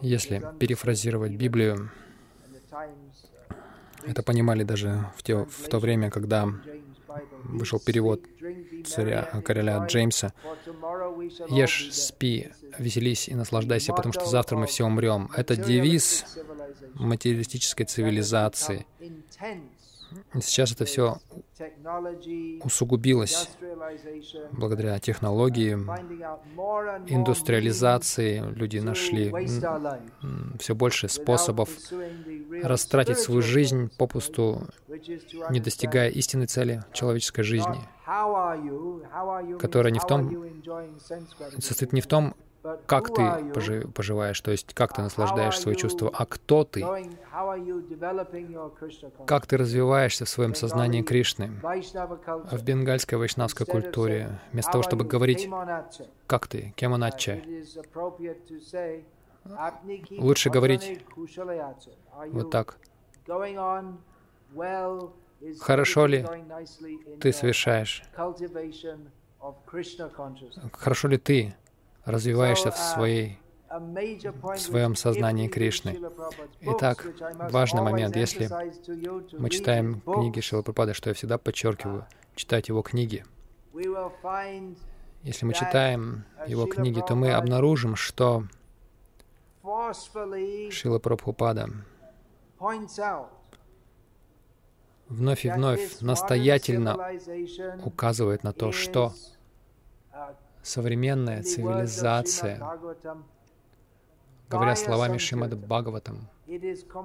[0.00, 1.90] если перефразировать Библию,
[4.04, 6.48] это понимали даже в, те, в то время, когда
[7.44, 8.20] вышел перевод
[8.86, 10.32] царя, короля Джеймса.
[11.48, 15.30] «Ешь, спи, веселись и наслаждайся, потому что завтра мы все умрем».
[15.34, 16.24] Это девиз
[16.94, 18.86] материалистической цивилизации.
[20.40, 21.18] Сейчас это все
[22.62, 23.48] усугубилось
[24.52, 25.72] благодаря технологии,
[27.06, 28.42] индустриализации.
[28.54, 29.32] Люди нашли
[30.58, 31.68] все больше способов
[32.62, 34.66] растратить свою жизнь попусту,
[35.50, 37.78] не достигая истинной цели человеческой жизни,
[39.58, 40.46] которая не в том,
[41.58, 42.34] состоит не в том,
[42.86, 46.84] как ты поживаешь, то есть как ты наслаждаешь свои чувства, а кто ты,
[49.26, 51.60] как ты развиваешься в своем сознании Кришны.
[51.62, 55.48] В бенгальской вайшнавской культуре, вместо того, чтобы говорить
[56.26, 57.42] «как ты», «кеманачча»,
[60.10, 61.00] лучше говорить
[62.32, 62.78] вот так.
[65.60, 66.26] Хорошо ли
[67.20, 68.02] ты совершаешь?
[70.72, 71.54] Хорошо ли ты
[72.08, 73.38] развиваешься в, своей,
[73.70, 76.00] в своем сознании Кришны.
[76.60, 77.06] Итак,
[77.50, 78.16] важный момент.
[78.16, 78.48] Если
[79.38, 83.24] мы читаем книги Шила Прабхупады, что я всегда подчеркиваю, читать его книги,
[85.22, 88.44] если мы читаем его книги, то мы обнаружим, что
[90.70, 91.68] Шила Прабхупада
[95.08, 96.96] вновь и вновь настоятельно
[97.84, 99.12] указывает на то, что
[100.68, 102.60] современная цивилизация,
[104.48, 106.28] говоря словами Шримад Бхагаватам,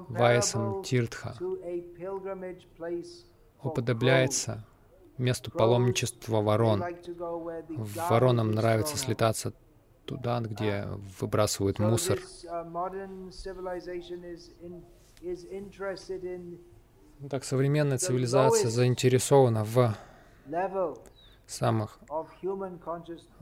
[0.10, 1.36] Ваясам Тиртха,
[3.62, 4.66] уподобляется
[5.18, 6.84] месту паломничества ворон.
[8.10, 9.54] Воронам нравится слетаться
[10.06, 10.86] туда, где
[11.20, 12.20] выбрасывают мусор.
[17.30, 19.96] Так современная цивилизация заинтересована в
[21.48, 22.00] самых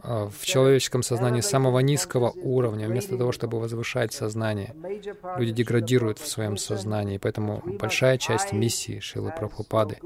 [0.04, 4.76] а, в человеческом сознании самого низкого уровня, вместо того, чтобы возвышать сознание.
[5.38, 10.00] Люди деградируют в своем сознании, поэтому большая часть миссии Шилы Прабхупады,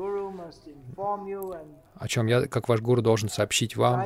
[0.98, 4.04] о чем я, как ваш гуру, должен сообщить вам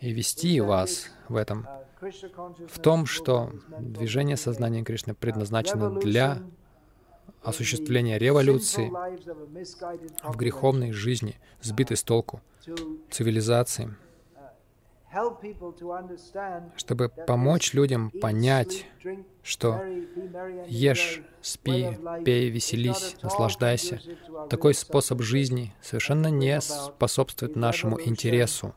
[0.00, 1.66] и вести вас в этом,
[2.68, 6.38] в том, что движение сознания Кришны предназначено для
[7.42, 8.90] осуществления революции
[10.22, 12.40] в греховной жизни, сбитой с толку,
[13.10, 13.94] цивилизации,
[16.76, 18.86] чтобы помочь людям понять,
[19.42, 19.82] что
[20.66, 24.00] ешь, спи, пей, веселись, наслаждайся.
[24.50, 28.74] Такой способ жизни совершенно не способствует нашему интересу,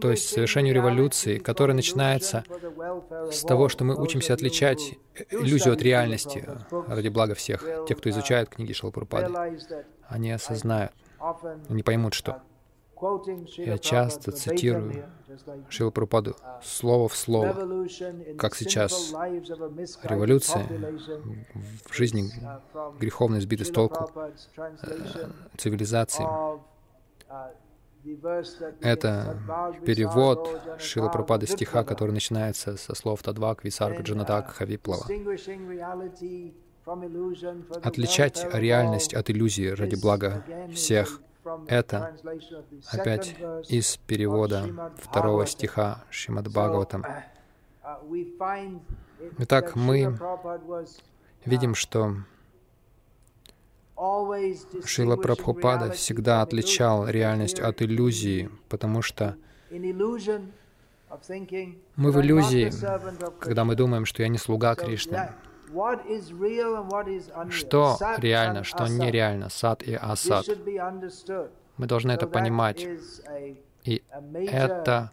[0.00, 2.44] то есть совершению революции, которая начинается
[3.30, 4.98] с того, что мы учимся отличать
[5.30, 7.64] иллюзию от реальности ради блага всех.
[7.86, 9.32] Те, кто изучает книги Шилапурпады,
[10.08, 10.92] они осознают,
[11.68, 12.42] они поймут, что
[13.58, 15.04] я часто цитирую
[15.68, 15.92] Шила
[16.62, 17.86] слово в слово,
[18.38, 19.12] как сейчас.
[20.02, 20.66] Революция
[21.84, 22.30] в жизни
[22.98, 24.10] греховной сбитой с толку
[24.56, 25.28] э,
[25.58, 26.24] цивилизации
[28.80, 29.38] это
[29.84, 35.06] перевод Шила Пропады стиха, который начинается со слов Тадвак, Висарга, Джанатак, Хавиплава.
[37.82, 41.20] Отличать реальность от иллюзии ради блага всех—
[41.66, 42.16] это
[42.92, 43.36] опять
[43.68, 47.04] из перевода второго стиха Шримад Бхагаватам.
[49.38, 50.16] Итак, мы
[51.44, 52.16] видим, что
[54.84, 59.36] Шила Прабхупада всегда отличал реальность от иллюзии, потому что
[59.70, 59.92] мы
[62.12, 62.70] в иллюзии,
[63.38, 65.30] когда мы думаем, что я не слуга Кришны.
[67.50, 70.46] Что реально, что нереально, сад и асад.
[71.76, 72.86] Мы должны это понимать.
[73.84, 75.10] И это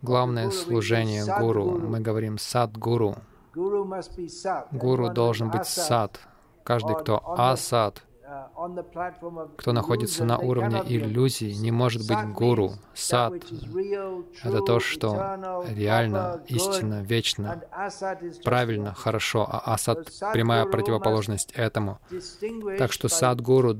[0.00, 1.78] главное служение гуру.
[1.78, 3.16] Мы говорим сад-гуру.
[3.54, 5.10] Гуру.
[5.10, 6.20] Должен быть сад,
[6.64, 8.02] Каждый, кто асад,
[9.56, 12.72] кто находится на уровне иллюзий, не может быть гуру.
[12.94, 13.34] Сад—
[14.42, 17.62] это то, что реально, истинно, вечно,
[18.44, 21.98] правильно, хорошо, а асад— прямая противоположность этому.
[22.78, 23.76] Так что сад-гуру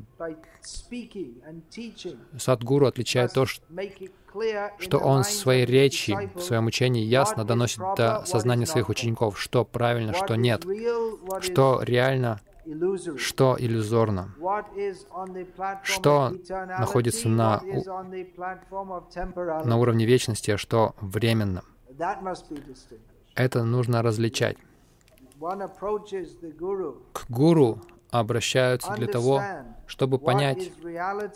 [2.39, 8.67] Садгуру отличает то, что он в своей речи, в своем учении ясно доносит до сознания
[8.67, 10.65] своих учеников, что правильно, что нет,
[11.41, 12.41] что реально
[13.17, 14.35] что иллюзорно,
[15.83, 16.33] что
[16.79, 17.61] находится на,
[19.65, 21.63] на уровне вечности, а что временно.
[23.35, 24.57] Это нужно различать.
[27.13, 29.43] К гуру обращаются для того,
[29.87, 30.73] чтобы понять,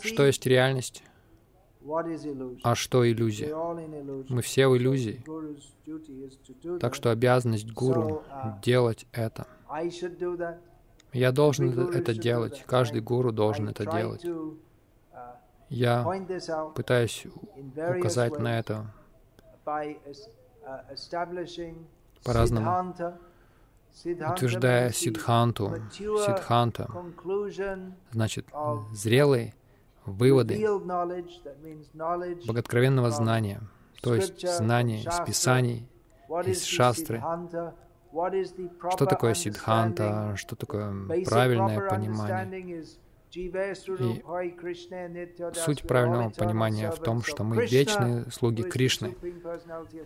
[0.03, 1.03] что есть реальность,
[2.63, 3.55] а что иллюзия.
[4.29, 5.25] Мы все в иллюзии.
[6.81, 9.47] Так что обязанность гуру uh, делать это.
[11.17, 12.63] Я должен это делать.
[12.67, 14.25] Каждый гуру должен это делать.
[15.69, 16.05] Я
[16.75, 17.27] пытаюсь
[17.99, 18.87] указать на это
[22.23, 22.95] по-разному,
[24.05, 25.75] утверждая сидханту.
[25.91, 26.91] Сидханта
[28.13, 28.47] значит
[28.93, 29.55] зрелые
[30.05, 30.69] выводы
[32.47, 33.61] боготкровенного знания,
[34.03, 35.89] то есть знания из Писаний,
[36.45, 37.23] из шастры,
[38.91, 40.93] что такое сидханта, что такое
[41.25, 42.85] правильное понимание.
[43.33, 43.53] И
[45.55, 49.17] суть правильного понимания в том, что мы вечные слуги Кришны,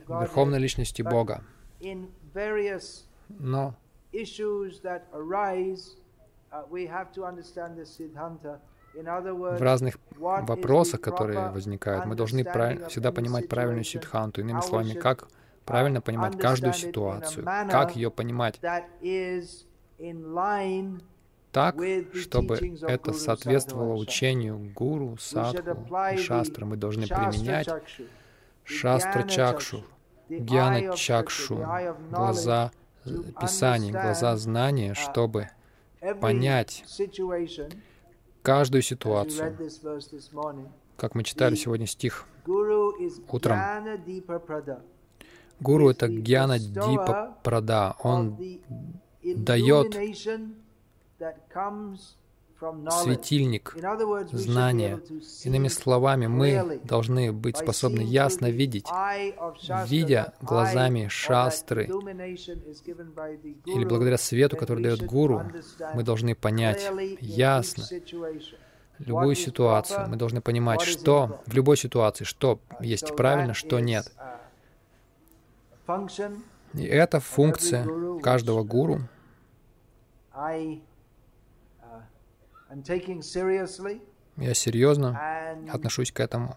[0.08, 1.44] Верховной Личности Бога.
[3.28, 3.74] Но
[8.92, 12.42] в разных вопросах, которые возникают, мы должны
[12.88, 14.40] всегда понимать правильную сидханту.
[14.40, 15.28] Иными словами, как
[15.70, 18.60] правильно понимать каждую ситуацию, как ее понимать
[21.52, 21.76] так,
[22.14, 25.78] чтобы это соответствовало учению гуру, садху
[26.12, 26.66] и шастры.
[26.66, 27.68] Мы должны применять
[28.64, 29.84] шастра чакшу,
[30.28, 31.64] гьяна чакшу,
[32.10, 32.72] глаза
[33.40, 35.48] писаний, глаза знания, чтобы
[36.20, 36.84] понять
[38.42, 39.56] каждую ситуацию.
[40.96, 42.26] Как мы читали сегодня стих
[43.28, 43.58] утром.
[45.60, 47.94] Гуру— это гьяна дипа прада.
[48.02, 48.38] Он
[49.22, 49.96] дает
[52.90, 53.74] светильник
[54.32, 55.00] знания.
[55.44, 58.86] Иными словами, мы должны быть способны ясно видеть,
[59.86, 65.42] видя глазами шастры, или благодаря свету, который дает гуру,
[65.94, 66.90] мы должны понять
[67.20, 67.84] ясно
[68.98, 70.08] любую ситуацию.
[70.08, 74.12] Мы должны понимать, что в любой ситуации, что есть правильно, что нет.
[76.74, 77.86] И это функция
[78.20, 79.00] каждого гуру.
[80.32, 80.80] Uh,
[84.36, 85.20] Я серьезно
[85.72, 86.56] отношусь к этому.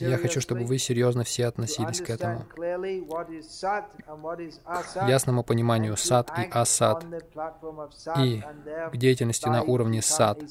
[0.00, 2.58] Я хочу, чтобы вы серьезно все относились к этому, к
[5.08, 7.04] ясному пониманию сад и асад,
[8.18, 8.42] и
[8.92, 10.42] к деятельности на уровне сад.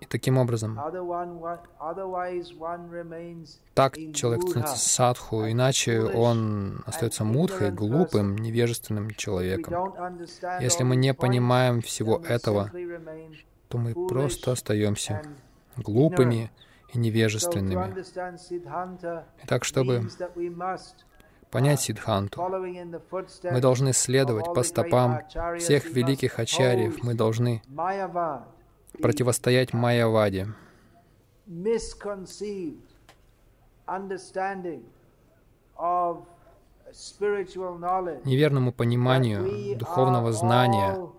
[0.00, 0.78] И таким образом,
[3.74, 9.94] так человек становится садху, иначе он остается мудхой, глупым, невежественным человеком.
[10.60, 12.70] Если мы не понимаем всего этого,
[13.68, 15.22] то мы просто остаемся
[15.76, 16.50] глупыми
[16.92, 17.94] и невежественными.
[19.44, 20.08] Итак, чтобы
[21.50, 25.20] понять Сидханту, мы должны следовать по стопам
[25.58, 27.62] всех великих ачарьев, мы должны
[29.00, 30.48] противостоять Майяваде,
[38.24, 41.10] неверному пониманию духовного знания,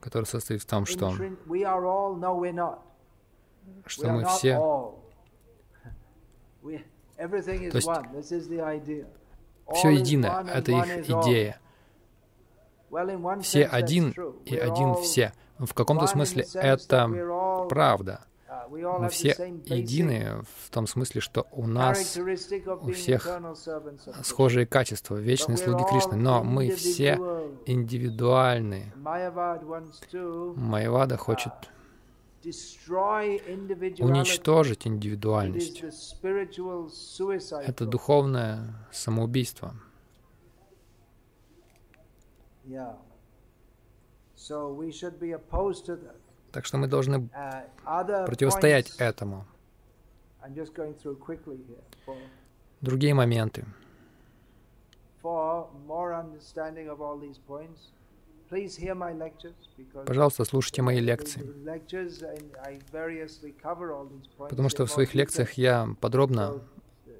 [0.00, 1.12] которое состоит в том, что
[3.86, 4.56] что мы все...
[6.60, 7.88] То есть
[9.74, 11.60] все едино, это их идея.
[13.42, 14.14] Все один
[14.44, 15.32] и один все.
[15.58, 18.24] В каком-то смысле это правда.
[18.48, 19.34] Uh, мы все
[19.66, 23.28] едины в том смысле, что у нас у всех
[24.22, 27.18] схожие качества, вечные слуги Кришны, но мы все
[27.66, 28.92] индивидуальны.
[30.56, 31.52] Майявада хочет
[34.00, 35.82] уничтожить индивидуальность.
[37.52, 39.74] Это духовное самоубийство.
[46.52, 49.46] Так что мы должны uh, противостоять этому.
[52.80, 53.64] Другие моменты.
[60.06, 61.42] Пожалуйста, слушайте мои лекции,
[64.38, 66.62] потому что в своих лекциях я подробно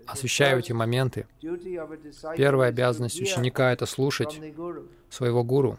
[0.06, 1.26] освещаю эти моменты.
[2.36, 4.40] Первая обязанность ученика— это слушать
[5.10, 5.78] своего гуру.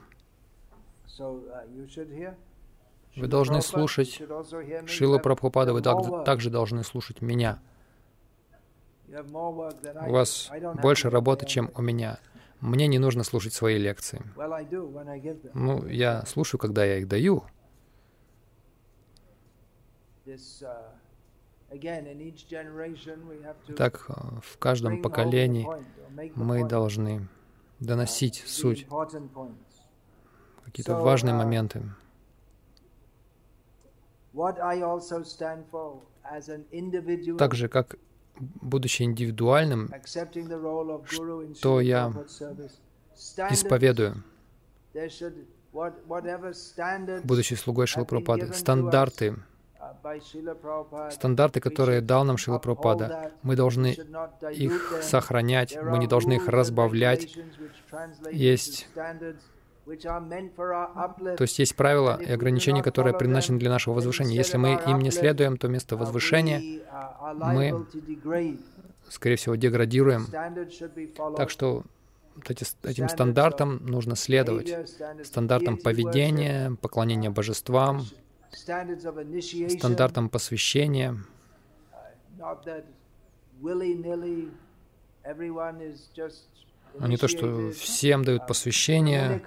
[3.16, 4.22] Вы должны слушать.
[4.86, 5.82] Шилу Прабхупада, вы
[6.24, 7.60] также должны слушать меня.
[9.08, 12.20] У вас больше работы, чем у меня.
[12.62, 14.22] Мне не нужно слушать свои лекции.
[15.54, 17.44] Ну, я слушаю, когда я их даю.
[23.78, 25.68] Так, э, в каждом поколении
[26.36, 27.28] мы должны
[27.80, 28.88] доносить суть,
[30.66, 31.84] какие-то важные моменты.
[37.38, 37.96] Так же, как
[38.40, 39.90] будучи индивидуальным,
[41.56, 42.14] что я
[43.50, 44.24] исповедую,
[47.24, 49.36] будучи слугой Шилапрапады, стандарты,
[51.12, 53.98] стандарты, которые дал нам Шилапрапада, мы должны
[54.52, 57.38] их сохранять, мы не должны их разбавлять.
[58.32, 58.88] Есть
[59.98, 64.36] то есть есть правила и ограничения, которые предназначены для нашего возвышения.
[64.36, 66.82] Если мы им не следуем, то вместо возвышения
[67.34, 67.86] мы,
[69.10, 70.26] скорее всего, деградируем.
[71.36, 71.84] Так что
[72.48, 74.76] этим стандартам нужно следовать.
[75.24, 78.04] Стандартам поведения, поклонения божествам,
[78.52, 81.18] стандартам посвящения.
[87.00, 89.42] А не то, что всем дают посвящение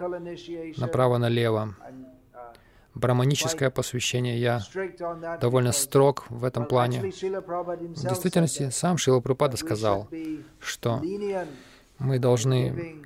[0.76, 1.74] направо-налево.
[2.94, 4.60] Браманическое посвящение, я
[5.40, 7.00] довольно строг в этом плане.
[7.00, 10.08] В действительности, сам Шила Прупада сказал,
[10.60, 11.02] что
[11.98, 13.02] мы должны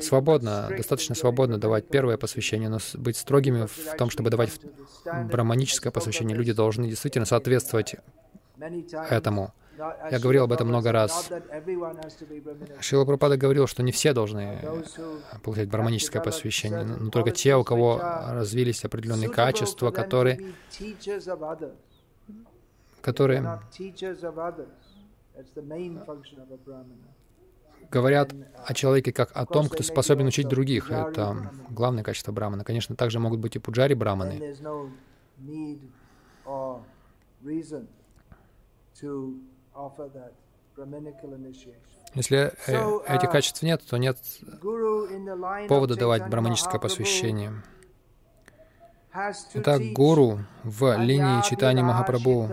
[0.00, 4.60] свободно, достаточно свободно давать первое посвящение, но быть строгими в том, чтобы давать
[5.04, 6.36] браманическое посвящение.
[6.36, 7.96] Люди должны действительно соответствовать
[8.92, 9.52] этому.
[10.10, 11.30] Я говорил об этом много раз.
[12.80, 14.58] Шила Прабхупада говорил, что не все должны
[15.42, 20.52] получать браманическое посвящение, но только те, у кого развились определенные качества, которые,
[23.02, 23.60] которые
[27.90, 28.34] говорят
[28.64, 30.90] о человеке как о том, кто способен учить других.
[30.90, 32.64] Это главное качество брамана.
[32.64, 34.56] Конечно, также могут быть и пуджари браманы.
[42.14, 44.18] Если э, этих uh, качеств нет, то нет
[45.68, 47.62] повода давать браманическое посвящение.
[49.54, 52.50] Итак, гуру в линии читания Махапрабху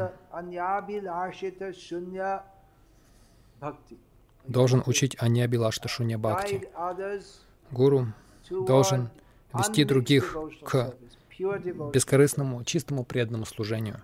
[4.47, 6.69] должен учить Аньябилашта Шунья Бхакти.
[7.71, 8.07] Гуру
[8.49, 9.09] должен
[9.53, 10.93] вести других к
[11.93, 14.01] бескорыстному, чистому преданному служению.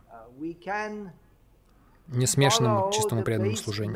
[2.11, 3.94] Не смешанным чистому преданному служению.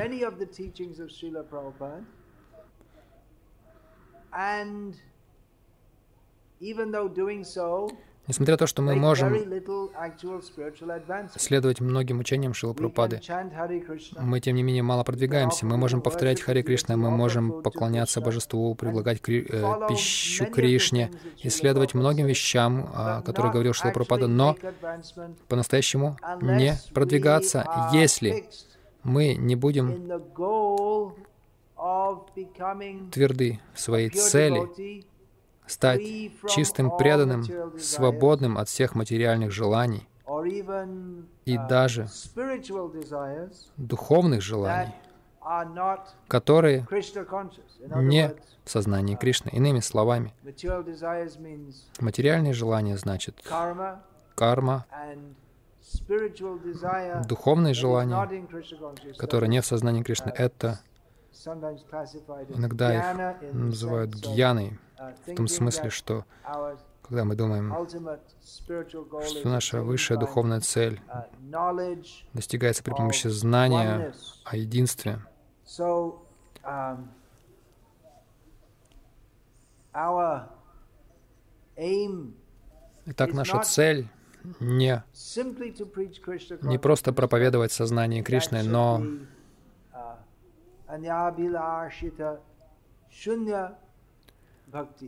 [8.25, 9.35] Несмотря на то, что мы можем
[11.35, 13.21] следовать многим учениям Шилапрапады,
[14.17, 15.65] мы, тем не менее, мало продвигаемся.
[15.65, 21.93] Мы можем повторять Хари Кришна, мы можем поклоняться Божеству, предлагать кри э, пищу Кришне, исследовать
[21.93, 24.55] многим вещам, о которых говорил Шилапрапада, но
[25.49, 28.45] по-настоящему не продвигаться, если
[29.03, 30.21] мы не будем
[33.11, 35.03] тверды в своей цели
[35.67, 36.01] стать
[36.49, 37.43] чистым преданным,
[37.79, 40.07] свободным от всех материальных желаний
[41.45, 42.07] и даже
[43.77, 44.93] духовных желаний,
[46.27, 46.87] которые
[47.95, 48.33] не
[48.63, 49.49] в сознании Кришны.
[49.49, 50.33] Иными словами,
[51.99, 53.41] материальные желания значит
[54.35, 54.85] карма,
[57.27, 58.47] духовные желания,
[59.17, 60.79] которые не в сознании Кришны, это
[62.55, 63.03] иногда их
[63.53, 66.25] называют гьяной, в том смысле, что
[67.01, 67.73] когда мы думаем,
[68.41, 71.01] что наша высшая духовная цель
[72.33, 74.13] достигается при помощи знания
[74.45, 75.19] о единстве,
[83.05, 84.07] Итак, наша цель
[84.59, 85.03] не,
[86.61, 89.03] не просто проповедовать сознание Кришны, но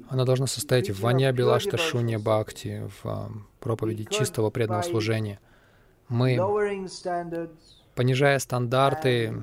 [0.09, 5.39] она должна состоять в ванья билашта шунья бхакти, в а, проповеди чистого преданного служения.
[6.07, 6.37] Мы,
[7.95, 9.33] понижая стандарты,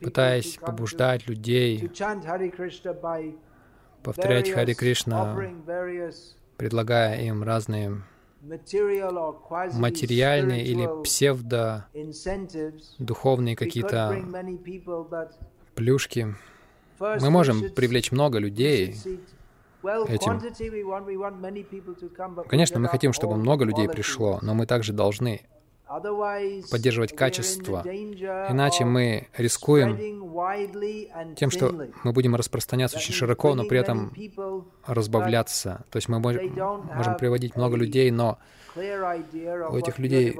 [0.00, 1.90] пытаясь побуждать людей
[4.02, 5.36] повторять Хари Кришна,
[6.56, 8.02] предлагая им разные
[9.72, 11.88] материальные или псевдо
[12.98, 14.16] духовные какие-то
[15.74, 16.34] плюшки,
[16.98, 18.96] мы можем привлечь много людей
[19.82, 20.40] этим.
[22.48, 25.42] Конечно, мы хотим, чтобы много людей пришло, но мы также должны
[26.70, 27.82] поддерживать качество.
[27.86, 29.98] Иначе мы рискуем
[31.36, 34.12] тем, что мы будем распространяться очень широко, но при этом
[34.86, 35.84] разбавляться.
[35.90, 38.38] То есть мы можем приводить много людей, но
[38.76, 40.36] у этих людей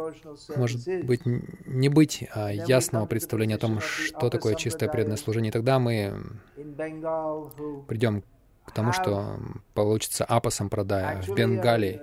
[0.56, 5.50] может быть не быть а, ясного представления о том, что такое чистое преданное служение.
[5.50, 6.14] И тогда мы
[7.86, 8.22] придем
[8.64, 9.38] к тому, что
[9.74, 12.00] получится апасом продая в Бенгалии.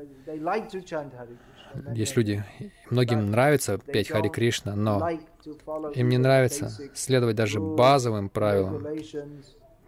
[1.94, 2.44] Есть люди,
[2.90, 5.10] многим нравится петь Хари Кришна, но
[5.96, 8.86] им не нравится следовать даже базовым правилам,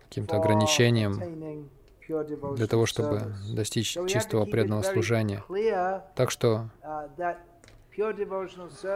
[0.09, 1.69] каким-то ограничениям
[2.07, 5.43] для того, чтобы достичь чистого преданного служения.
[6.15, 6.69] Так что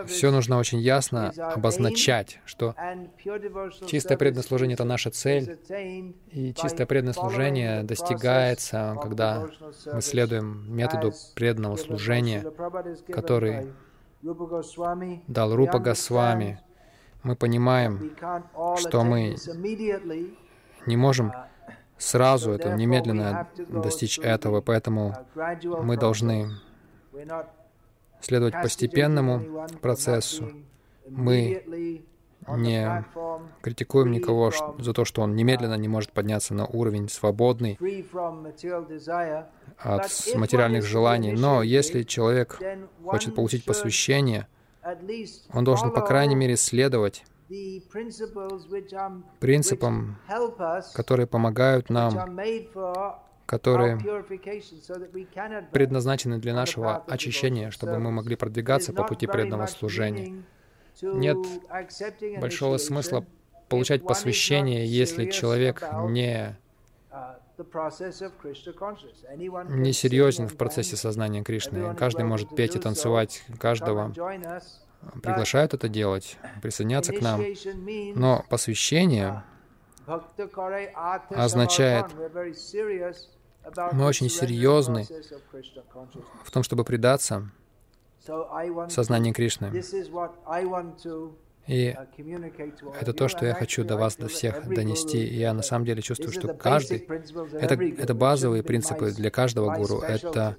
[0.07, 2.73] все нужно очень ясно обозначать, что
[3.85, 5.59] чистое преданное служение— это наша цель,
[6.31, 9.47] и чистое преданное служение достигается, когда
[9.93, 12.43] мы следуем методу преданного служения,
[13.07, 13.71] который
[15.27, 16.59] дал Рупа Госвами.
[17.23, 18.15] Мы понимаем,
[18.77, 19.35] что мы
[20.87, 21.33] не можем
[21.97, 26.51] сразу это немедленно достичь этого, поэтому мы должны
[28.21, 30.51] следовать постепенному процессу.
[31.09, 32.03] Мы
[32.47, 33.05] не
[33.61, 37.77] критикуем никого за то, что он немедленно не может подняться на уровень свободный
[39.77, 41.33] от материальных желаний.
[41.33, 42.59] Но если человек
[43.03, 44.47] хочет получить посвящение,
[45.51, 47.25] он должен, по крайней мере, следовать
[49.39, 50.17] принципам,
[50.93, 52.37] которые помогают нам
[53.47, 53.97] которые
[55.71, 60.43] предназначены для нашего очищения, чтобы мы могли продвигаться по пути преданного служения.
[61.01, 61.37] Нет
[62.39, 63.25] большого смысла
[63.69, 66.57] получать посвящение, если человек не
[69.69, 71.95] не серьезен в процессе сознания Кришны.
[71.95, 74.13] Каждый может петь и танцевать, каждого
[75.21, 77.41] приглашают это делать, присоединяться к нам.
[78.15, 79.43] Но посвящение
[81.29, 82.05] означает
[83.91, 85.05] мы очень серьезны
[86.43, 87.49] в том, чтобы предаться
[88.89, 89.71] сознанию Кришны.
[91.67, 91.95] И
[92.99, 95.25] это то, что я хочу до вас, до всех донести.
[95.25, 96.99] И я на самом деле чувствую, что каждый...
[97.59, 99.99] Это, это базовые принципы для каждого гуру.
[99.99, 100.55] Это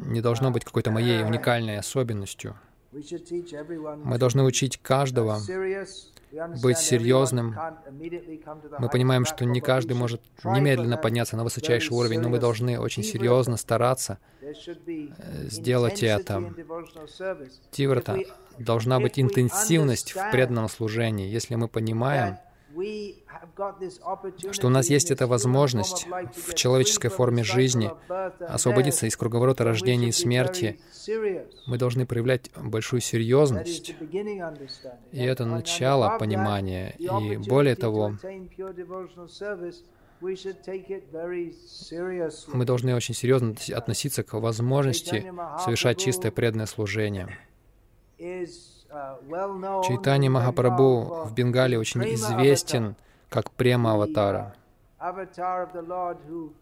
[0.00, 2.56] не должно быть какой-то моей уникальной особенностью.
[2.92, 5.38] Мы должны учить каждого
[6.62, 7.54] быть серьезным.
[8.78, 13.02] Мы понимаем, что не каждый может немедленно подняться на высочайший уровень, но мы должны очень
[13.02, 14.52] серьезно стараться э,
[15.48, 16.54] сделать это.
[17.70, 18.18] Тиврата
[18.58, 21.28] должна быть интенсивность в преданном служении.
[21.28, 22.38] Если мы понимаем,
[24.52, 27.90] что у нас есть эта возможность в человеческой форме жизни
[28.40, 30.78] освободиться из круговорота рождения и смерти,
[31.66, 33.94] мы должны проявлять большую серьезность.
[35.12, 36.94] И это начало понимания.
[36.98, 38.14] И более того,
[40.20, 40.34] мы
[42.64, 45.32] должны очень серьезно относиться к возможности
[45.64, 47.38] совершать чистое преданное служение.
[48.90, 52.96] Чайтани Махапрабху в Бенгале очень известен
[53.28, 54.54] как према аватара,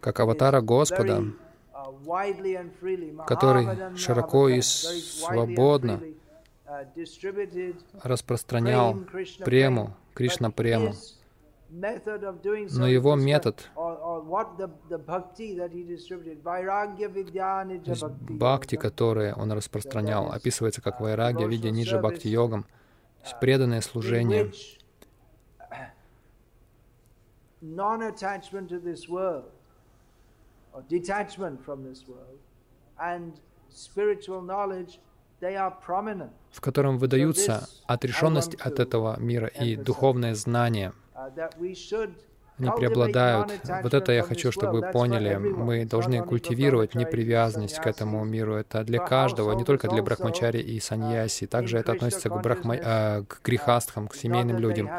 [0.00, 1.22] как аватара Господа,
[3.26, 6.00] который широко и свободно
[8.02, 8.96] распространял
[9.44, 10.94] прему, Кришна прему.
[11.68, 13.68] Но его метод,
[18.28, 22.66] бхакти, которые он распространял, описывается как вайрагья, видя ниджа бхакти йогам,
[23.40, 24.52] преданное служение,
[27.62, 29.50] non-attachment to this world,
[30.72, 32.38] or detachment from this world,
[32.98, 35.00] and spiritual knowledge,
[35.40, 36.30] they are prominent.
[36.52, 40.92] в котором выдаются отрешенность от этого мира и духовное знание.
[41.36, 42.14] Uh,
[42.58, 43.52] Они преобладают.
[43.82, 45.36] Вот это я хочу, чтобы вы поняли.
[45.36, 48.54] Мы должны культивировать непривязанность к этому миру.
[48.54, 51.46] Это для каждого, не только для брахмачари и саньяси.
[51.46, 52.76] Также это относится к, брахма...
[52.76, 54.90] э, к грехастхам, к семейным людям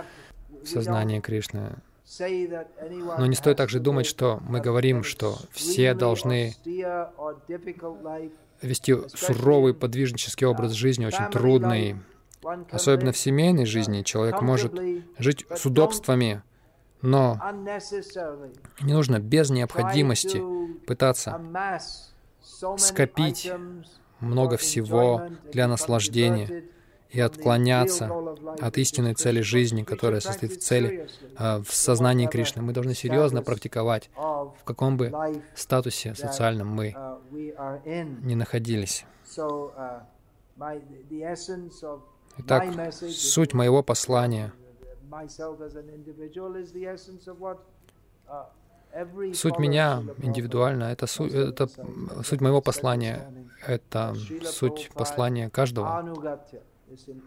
[0.64, 1.78] в сознании Кришны.
[2.20, 6.54] Но не стоит также думать, что мы говорим, что все должны
[8.62, 11.98] вести суровый подвижнический образ жизни, очень трудный.
[12.72, 14.74] Особенно в семейной жизни человек может
[15.18, 16.44] жить с удобствами,
[17.02, 17.40] но
[18.82, 20.42] не нужно без необходимости
[20.86, 21.40] пытаться
[22.78, 23.52] скопить
[24.20, 26.64] много всего для наслаждения
[27.10, 28.12] и отклоняться
[28.60, 31.08] от истинной цели жизни, которая состоит в цели,
[31.38, 32.62] э, в сознании Кришны.
[32.62, 35.14] Мы должны серьезно практиковать, в каком бы
[35.56, 36.96] статусе социальном мы
[37.32, 39.06] не находились.
[42.40, 44.54] Итак, суть моего послания
[49.34, 51.68] Суть меня индивидуально, это, су, это
[52.24, 53.32] суть моего послания,
[53.66, 56.04] это суть послания каждого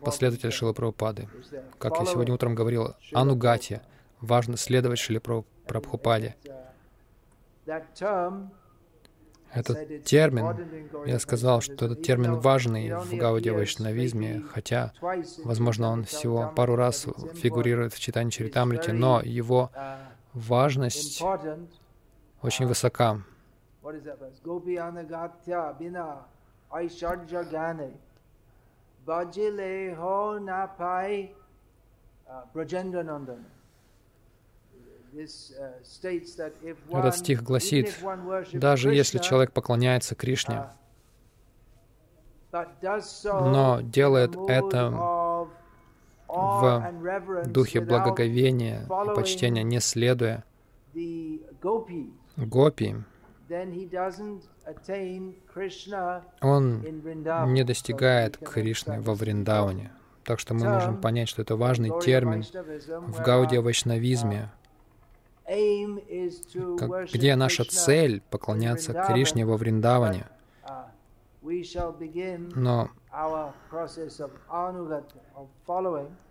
[0.02, 1.28] последователь Шилы Прабхупады.
[1.78, 3.82] Как я сегодня утром говорил, анугати.
[4.20, 6.36] Важно следовать Шиле Прабхупаде.
[9.52, 10.46] Этот термин,
[11.06, 14.92] я сказал, что этот термин важный в Гауди Вайшнавизме, хотя,
[15.44, 19.70] возможно, он всего пару раз фигурирует в читании Чаритамрити, но его
[20.32, 21.22] важность
[22.42, 23.22] очень высока.
[30.40, 31.34] Na pai
[32.54, 33.59] Brajendanandan.
[36.90, 37.98] Этот стих гласит,
[38.52, 40.66] даже если человек поклоняется Кришне,
[43.24, 45.48] но делает это
[46.28, 46.92] в
[47.46, 50.44] духе благоговения и почтения, не следуя
[52.36, 52.96] гопи,
[56.40, 56.82] он
[57.52, 59.90] не достигает Кришны во Вриндаване.
[60.24, 62.44] Так что мы можем понять, что это важный термин
[63.08, 64.52] в Гаудия Вайшнавизме,
[66.78, 70.28] как, где наша цель— поклоняться Кришне во Вриндаване.
[70.62, 72.90] Uh, Но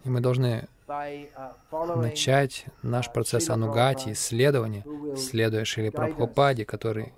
[0.04, 4.86] и мы должны uh, начать наш uh, процесс анугати, исследования,
[5.18, 7.14] следуя Шили Прабхупаде, который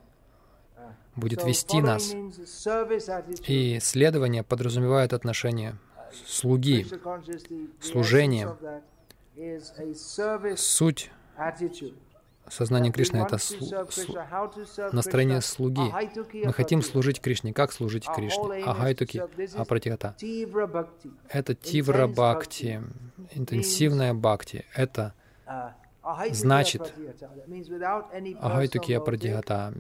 [1.16, 2.16] будет вести нас.
[3.48, 5.78] И следование подразумевает отношение
[6.26, 6.88] слуги,
[7.80, 8.56] служение.
[10.56, 11.12] Суть
[12.48, 13.38] сознания Кришны— это
[14.92, 15.92] настроение слуги.
[16.46, 17.54] Мы хотим служить Кришне.
[17.54, 18.64] Как служить Кришне?
[18.64, 19.24] Агайтуки
[19.58, 20.16] апратихата.
[21.30, 22.82] Это тивра бхакти,
[23.32, 24.66] интенсивная бхакти.
[24.76, 25.14] Это
[26.32, 26.94] значит
[28.40, 29.74] Агайтукия Прадигата,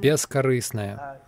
[0.00, 1.20] бескорыстная,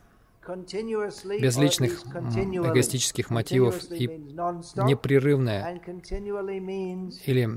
[1.40, 5.80] без личных эгоистических мотивов и непрерывная,
[7.26, 7.48] или,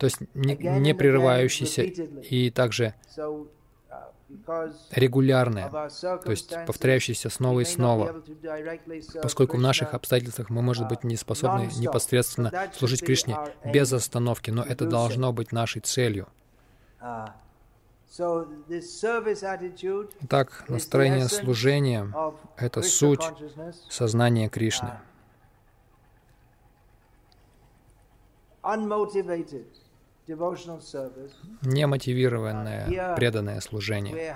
[0.00, 2.94] то есть не, не прерывающийся и также
[4.92, 8.22] регулярное, то есть повторяющееся снова и снова,
[9.22, 14.62] поскольку в наших обстоятельствах мы, может быть, не способны непосредственно служить Кришне без остановки, но
[14.62, 16.28] это должно быть нашей целью.
[20.22, 22.10] Итак, настроение служения—
[22.56, 23.24] это суть
[23.90, 24.92] сознания Кришны.
[31.62, 34.34] Немотивированное преданное служение.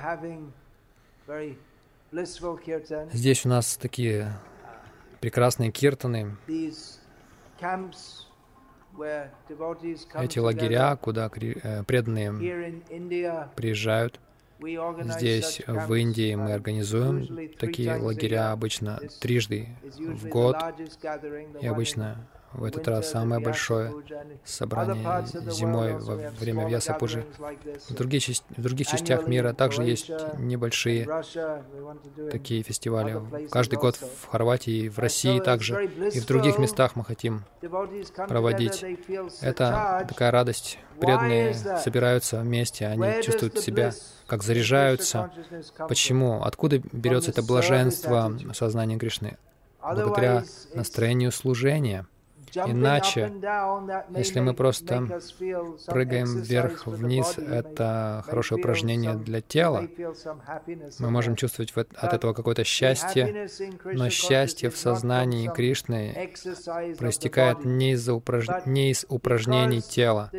[3.12, 4.32] Здесь у нас такие
[5.20, 6.36] прекрасные киртаны,
[10.14, 12.82] эти лагеря, куда э, преданные
[13.56, 14.20] приезжают.
[14.60, 20.56] Здесь, в Индии, мы организуем такие лагеря обычно трижды в год,
[21.60, 23.92] и обычно в этот раз самое большое
[24.44, 27.24] собрание зимой во время Вьяса Пуджи.
[27.88, 28.24] В других,
[28.56, 31.06] в других частях мира также есть небольшие
[32.30, 33.20] такие фестивали.
[33.50, 37.44] Каждый год в Хорватии, в России также, и в других местах мы хотим
[38.28, 38.84] проводить.
[39.40, 40.78] Это такая радость.
[41.00, 43.92] Преданные собираются вместе, они чувствуют себя,
[44.26, 45.30] как заряжаются.
[45.88, 46.42] Почему?
[46.42, 49.36] Откуда берется это блаженство сознания Кришны?
[49.82, 50.44] Благодаря
[50.74, 52.06] настроению служения.
[52.56, 53.32] Иначе,
[54.16, 55.20] если мы просто
[55.86, 59.88] прыгаем вверх-вниз, это хорошее упражнение для тела.
[60.98, 63.48] Мы можем чувствовать от этого какое-то счастье,
[63.84, 66.30] но счастье в сознании Кришны
[66.98, 68.46] проистекает не из, упраж...
[68.66, 70.30] не из упражнений тела.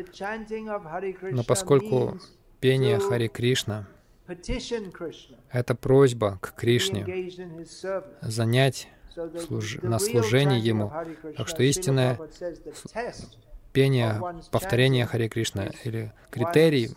[1.22, 2.18] Но поскольку
[2.60, 3.86] пение Хари Кришна—
[5.52, 7.30] это просьба к Кришне
[8.20, 8.88] занять
[9.46, 9.78] служ...
[9.82, 10.92] на служение Ему.
[11.36, 12.18] Так что истинное
[13.72, 16.90] пение, повторение Хари Кришна или критерий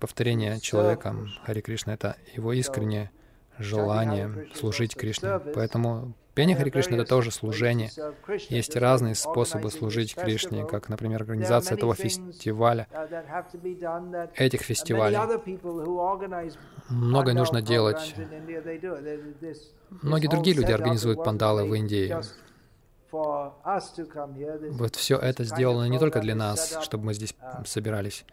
[0.00, 3.10] повторения человеком Хари Кришна— это его искреннее
[3.58, 5.38] желание служить Кришне.
[5.54, 7.90] Поэтому Пение Хари Кришны— это тоже служение.
[8.50, 12.86] Есть разные способы служить Кришне, как, например, организация этого фестиваля,
[14.34, 15.16] этих фестивалей.
[16.90, 18.14] Многое нужно делать.
[20.02, 22.14] Многие другие люди организуют пандалы в Индии.
[24.72, 27.34] Вот все это сделано не только для нас, чтобы мы здесь
[27.64, 28.26] собирались.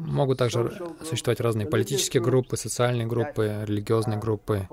[0.00, 0.72] Могут также
[1.04, 4.68] существовать разные политические группы, социальные группы, религиозные группы,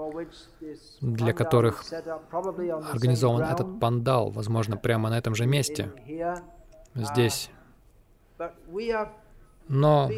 [1.02, 1.84] для которых
[2.32, 5.92] организован этот пандал, возможно, прямо на этом же месте,
[6.96, 7.52] здесь.
[9.68, 10.10] Но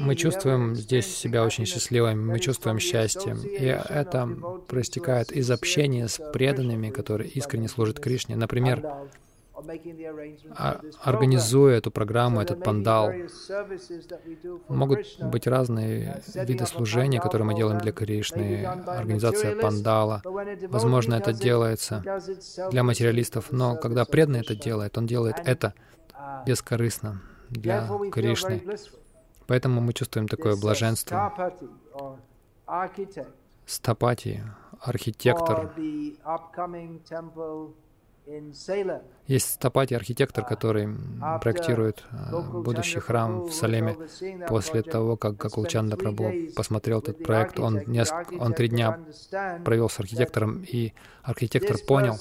[0.00, 3.36] мы чувствуем здесь себя очень счастливыми, мы чувствуем счастье.
[3.36, 4.26] И это
[4.66, 8.34] проистекает из общения с преданными, которые искренне служат Кришне.
[8.34, 9.08] Например,
[11.02, 13.10] организуя эту программу, этот пандал.
[14.68, 20.22] Могут быть разные виды служения, которые мы делаем для Кришны, организация пандала.
[20.68, 22.02] Возможно, это делается
[22.70, 25.74] для материалистов, но когда преданный это делает, он делает это
[26.46, 28.62] бескорыстно для Кришны.
[29.46, 31.32] Поэтому мы чувствуем такое блаженство.
[33.66, 34.42] Стапати,
[34.80, 35.72] архитектор
[39.26, 40.88] есть Стапати, архитектор, который
[41.40, 43.96] проектирует э, будущий храм в Салеме.
[44.48, 48.98] После того, как Гакулчанда Прабhu посмотрел этот проект, он, несколько, он три дня
[49.64, 50.92] провел с архитектором, и
[51.22, 52.16] архитектор понял,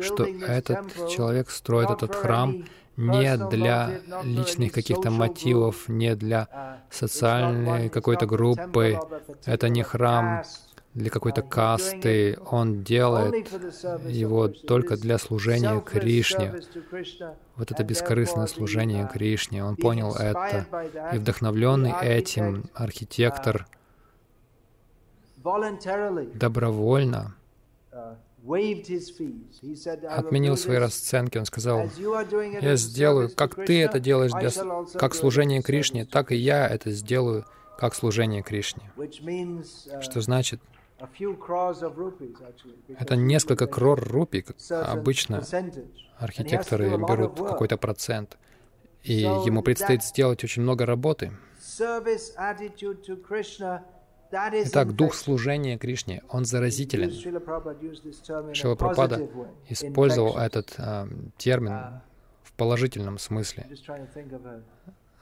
[0.00, 2.64] что этот человек строит этот храм
[2.96, 8.98] не для личных каких-то мотивов, не для социальной какой-то группы.
[9.46, 10.42] Это не храм
[10.94, 13.50] для какой-то касты, он делает
[14.06, 16.54] его только для служения Кришне.
[17.56, 19.64] Вот это бескорыстное служение Кришне.
[19.64, 20.66] Он понял это.
[21.14, 23.66] И вдохновленный этим архитектор
[26.34, 27.34] добровольно
[30.08, 31.38] отменил свои расценки.
[31.38, 31.88] Он сказал,
[32.60, 34.50] «Я сделаю, как ты это делаешь, для,
[34.98, 37.44] как служение Кришне, так и я это сделаю,
[37.78, 38.92] как служение Кришне».
[40.00, 40.60] Что значит,
[42.98, 44.44] это несколько крор рупий.
[44.70, 45.42] Обычно
[46.18, 48.38] архитекторы берут какой-то процент,
[49.02, 51.32] и ему предстоит сделать очень много работы.
[54.32, 57.12] Итак, дух служения Кришне, он заразителен.
[58.54, 59.28] Шила Прабхада
[59.68, 61.06] использовал этот э,
[61.36, 62.00] термин uh,
[62.42, 63.66] в положительном смысле.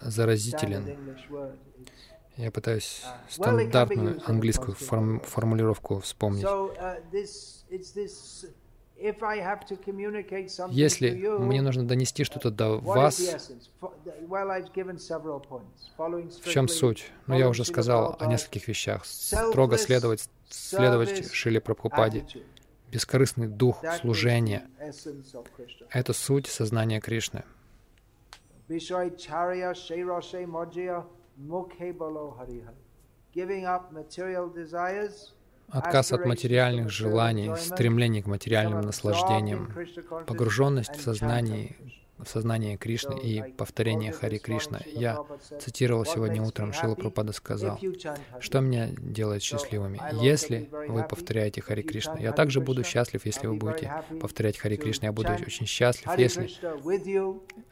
[0.00, 0.96] Заразителен.
[2.40, 6.42] Я пытаюсь uh, стандартную английскую форм формулировку вспомнить.
[6.42, 6.96] Uh,
[10.70, 13.18] Если мне нужно донести что-то до вас,
[16.42, 17.12] в чем суть?
[17.26, 19.04] Ну, я уже сказал о нескольких вещах.
[19.04, 22.24] Строго следовать, следовать Шиле Прабхупаде.
[22.90, 24.66] Бескорыстный дух служения—
[25.90, 27.44] это суть сознания Кришны.
[33.32, 35.32] Giving up material desires
[35.70, 39.72] отказ от материальных желаний, стремление к материальным наслаждениям,
[40.26, 41.76] погруженность в сознание,
[42.24, 44.80] в сознание Кришны и повторение Хари Кришна.
[44.86, 45.18] Я
[45.60, 47.78] цитировал сегодня утром, Шила Пропада сказал,
[48.40, 50.00] что меня делает счастливыми.
[50.22, 55.08] Если вы повторяете Хари Кришна, я также буду счастлив, если вы будете повторять Хари Кришна.
[55.08, 56.50] Я буду очень счастлив, если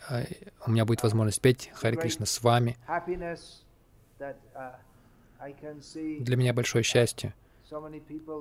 [0.09, 0.25] а,
[0.67, 2.77] у меня будет возможность петь Хари Кришна с вами.
[6.21, 7.35] Для меня большое счастье,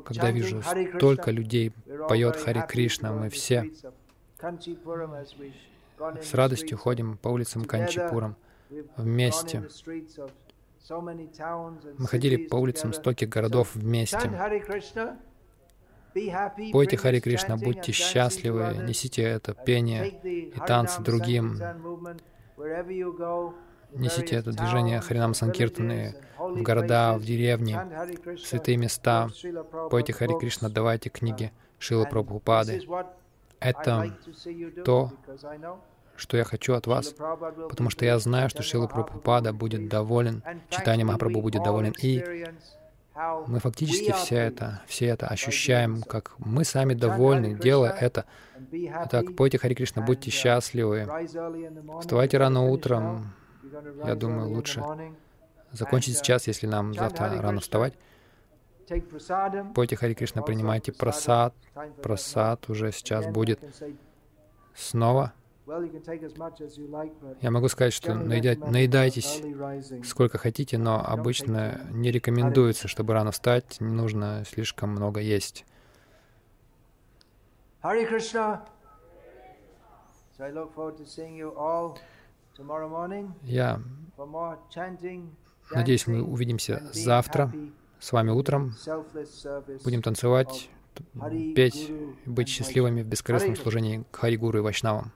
[0.05, 1.71] когда вижу столько людей
[2.07, 3.69] поет Хари Кришна, мы все
[6.21, 8.35] с радостью ходим по улицам Канчипурам
[8.95, 9.67] вместе.
[10.89, 14.31] Мы ходили по улицам стольких городов вместе.
[16.71, 21.59] Пойте Хари Кришна, будьте счастливы, несите это пение и танцы другим.
[23.93, 27.77] Несите это движение Харинам Санкиртаны в города, в деревни,
[28.35, 29.29] в святые места.
[29.89, 32.81] Пойте Хари Кришна, давайте книги Шилы Прабхупады.
[33.59, 34.17] Это
[34.85, 35.11] то,
[36.15, 37.15] что я хочу от вас,
[37.69, 42.23] потому что я знаю, что Шила Прабхупада будет доволен, читание Махапрабху будет доволен, и
[43.47, 48.25] мы фактически все это, все это ощущаем, как мы сами довольны, делая это.
[49.09, 51.07] Так, пойте Хари Кришна, будьте счастливы,
[52.01, 53.33] вставайте рано утром,
[54.05, 54.83] я думаю, лучше
[55.71, 57.93] закончить сейчас, если нам завтра рано вставать.
[59.75, 61.53] Пойте Хари Кришна, принимайте просад.
[62.01, 63.59] Просад уже сейчас будет
[64.75, 65.33] снова.
[67.41, 69.43] Я могу сказать, что наедайтесь
[70.05, 75.65] сколько хотите, но обычно не рекомендуется, чтобы рано встать, не нужно слишком много есть.
[77.81, 78.65] Хари Кришна.
[83.43, 83.81] Я
[85.71, 87.51] надеюсь, мы увидимся завтра
[87.99, 88.75] с вами утром.
[89.83, 90.69] Будем танцевать,
[91.55, 91.91] петь,
[92.25, 95.11] быть счастливыми в бескорыстном служении к Харигуру и Вайшнавам.